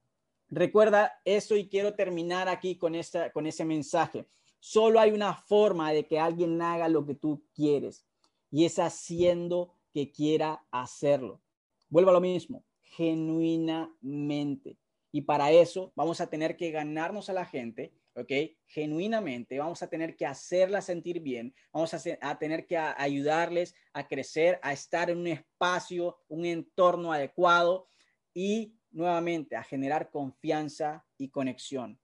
recuerda 0.49 1.21
esto 1.25 1.57
y 1.57 1.69
quiero 1.69 1.95
terminar 1.95 2.49
aquí 2.49 2.77
con, 2.77 2.95
esta, 2.95 3.33
con 3.33 3.47
ese 3.47 3.65
mensaje. 3.65 4.27
Solo 4.61 5.01
hay 5.01 5.11
una 5.13 5.35
forma 5.35 5.93
de 5.93 6.07
que 6.07 6.19
alguien 6.19 6.61
haga 6.63 6.89
lo 6.89 7.05
que 7.05 7.15
tú 7.15 7.45
quieres 7.55 8.07
y 8.51 8.65
es 8.65 8.79
haciendo 8.79 9.75
que 9.93 10.11
quiera 10.11 10.65
hacerlo. 10.71 11.41
Vuelvo 11.89 12.11
a 12.11 12.15
lo 12.15 12.21
mismo, 12.21 12.65
genuinamente. 12.81 14.79
Y 15.13 15.23
para 15.23 15.53
eso 15.53 15.93
vamos 15.95 16.21
a 16.21 16.29
tener 16.29 16.57
que 16.57 16.71
ganarnos 16.71 17.29
a 17.29 17.33
la 17.33 17.45
gente, 17.45 17.93
¿ok? 18.15 18.31
Genuinamente, 18.67 19.59
vamos 19.59 19.83
a 19.83 19.89
tener 19.89 20.17
que 20.17 20.27
hacerla 20.27 20.81
sentir 20.81 21.21
bien, 21.21 21.55
vamos 21.73 21.93
a, 21.95 22.39
tener 22.39 22.67
que 22.67 22.77
ayudarles 22.77 23.75
a 23.93 24.07
crecer, 24.07 24.59
a 24.63 24.73
estar 24.73 25.11
en 25.11 25.19
un 25.19 25.27
espacio, 25.27 26.19
un 26.29 26.45
entorno 26.45 27.13
adecuado 27.13 27.89
y 28.33 28.75
nuevamente 28.91 29.57
a 29.57 29.63
generar 29.63 30.11
confianza 30.11 31.05
y 31.19 31.29
conexión. 31.29 31.99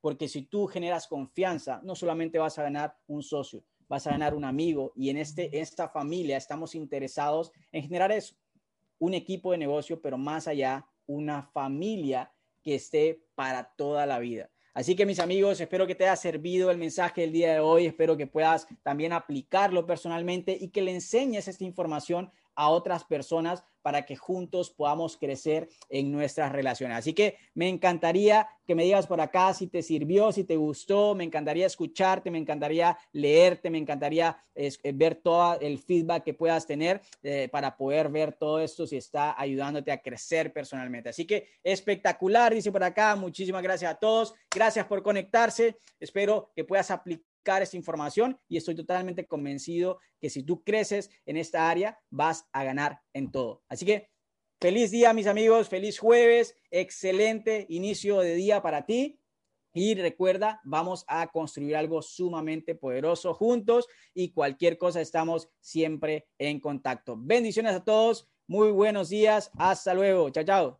Porque 0.00 0.28
si 0.28 0.42
tú 0.42 0.66
generas 0.66 1.08
confianza, 1.08 1.80
no 1.82 1.96
solamente 1.96 2.38
vas 2.38 2.58
a 2.58 2.62
ganar 2.62 2.96
un 3.06 3.22
socio, 3.22 3.64
vas 3.88 4.06
a 4.06 4.10
ganar 4.10 4.34
un 4.34 4.44
amigo 4.44 4.92
y 4.94 5.10
en 5.10 5.16
este, 5.16 5.58
esta 5.58 5.88
familia 5.88 6.36
estamos 6.36 6.74
interesados 6.74 7.50
en 7.72 7.82
generar 7.82 8.12
eso, 8.12 8.36
un 8.98 9.14
equipo 9.14 9.52
de 9.52 9.58
negocio, 9.58 10.00
pero 10.00 10.16
más 10.16 10.46
allá, 10.46 10.86
una 11.06 11.42
familia 11.42 12.32
que 12.62 12.76
esté 12.76 13.24
para 13.34 13.74
toda 13.76 14.06
la 14.06 14.18
vida. 14.18 14.50
Así 14.76 14.94
que 14.94 15.06
mis 15.06 15.20
amigos, 15.20 15.58
espero 15.58 15.86
que 15.86 15.94
te 15.94 16.04
haya 16.04 16.16
servido 16.16 16.70
el 16.70 16.76
mensaje 16.76 17.22
del 17.22 17.32
día 17.32 17.54
de 17.54 17.60
hoy, 17.60 17.86
espero 17.86 18.14
que 18.18 18.26
puedas 18.26 18.68
también 18.82 19.14
aplicarlo 19.14 19.86
personalmente 19.86 20.54
y 20.60 20.68
que 20.68 20.82
le 20.82 20.92
enseñes 20.92 21.48
esta 21.48 21.64
información 21.64 22.30
a 22.56 22.70
otras 22.70 23.04
personas 23.04 23.62
para 23.86 24.04
que 24.04 24.16
juntos 24.16 24.70
podamos 24.70 25.16
crecer 25.16 25.68
en 25.88 26.10
nuestras 26.10 26.50
relaciones. 26.50 26.98
Así 26.98 27.12
que 27.12 27.36
me 27.54 27.68
encantaría 27.68 28.48
que 28.66 28.74
me 28.74 28.82
digas 28.82 29.06
por 29.06 29.20
acá 29.20 29.54
si 29.54 29.68
te 29.68 29.80
sirvió, 29.80 30.32
si 30.32 30.42
te 30.42 30.56
gustó, 30.56 31.14
me 31.14 31.22
encantaría 31.22 31.66
escucharte, 31.66 32.32
me 32.32 32.38
encantaría 32.38 32.98
leerte, 33.12 33.70
me 33.70 33.78
encantaría 33.78 34.36
eh, 34.56 34.72
ver 34.92 35.14
todo 35.14 35.60
el 35.60 35.78
feedback 35.78 36.24
que 36.24 36.34
puedas 36.34 36.66
tener 36.66 37.00
eh, 37.22 37.48
para 37.52 37.76
poder 37.76 38.08
ver 38.08 38.32
todo 38.32 38.58
esto 38.58 38.88
si 38.88 38.96
está 38.96 39.40
ayudándote 39.40 39.92
a 39.92 40.02
crecer 40.02 40.52
personalmente. 40.52 41.10
Así 41.10 41.24
que 41.24 41.50
espectacular, 41.62 42.52
dice 42.52 42.72
por 42.72 42.82
acá. 42.82 43.14
Muchísimas 43.14 43.62
gracias 43.62 43.92
a 43.92 43.94
todos. 43.94 44.34
Gracias 44.52 44.84
por 44.86 45.00
conectarse. 45.04 45.78
Espero 46.00 46.50
que 46.56 46.64
puedas 46.64 46.90
aplicar 46.90 47.35
esta 47.62 47.76
información 47.76 48.38
y 48.48 48.56
estoy 48.56 48.74
totalmente 48.74 49.26
convencido 49.26 49.98
que 50.20 50.30
si 50.30 50.42
tú 50.42 50.62
creces 50.62 51.10
en 51.24 51.36
esta 51.36 51.70
área, 51.70 51.98
vas 52.10 52.46
a 52.52 52.64
ganar 52.64 53.00
en 53.12 53.30
todo. 53.30 53.62
Así 53.68 53.86
que 53.86 54.10
feliz 54.60 54.90
día, 54.90 55.12
mis 55.12 55.26
amigos, 55.26 55.68
feliz 55.68 55.98
jueves, 55.98 56.54
excelente 56.70 57.66
inicio 57.68 58.20
de 58.20 58.34
día 58.34 58.62
para 58.62 58.84
ti. 58.84 59.20
Y 59.72 59.94
recuerda, 59.94 60.60
vamos 60.64 61.04
a 61.06 61.26
construir 61.26 61.76
algo 61.76 62.00
sumamente 62.00 62.74
poderoso 62.74 63.34
juntos 63.34 63.86
y 64.14 64.32
cualquier 64.32 64.78
cosa 64.78 65.02
estamos 65.02 65.50
siempre 65.60 66.26
en 66.38 66.60
contacto. 66.60 67.14
Bendiciones 67.18 67.74
a 67.74 67.84
todos, 67.84 68.26
muy 68.46 68.70
buenos 68.70 69.10
días, 69.10 69.50
hasta 69.58 69.92
luego, 69.92 70.30
chao, 70.30 70.44
chao. 70.44 70.74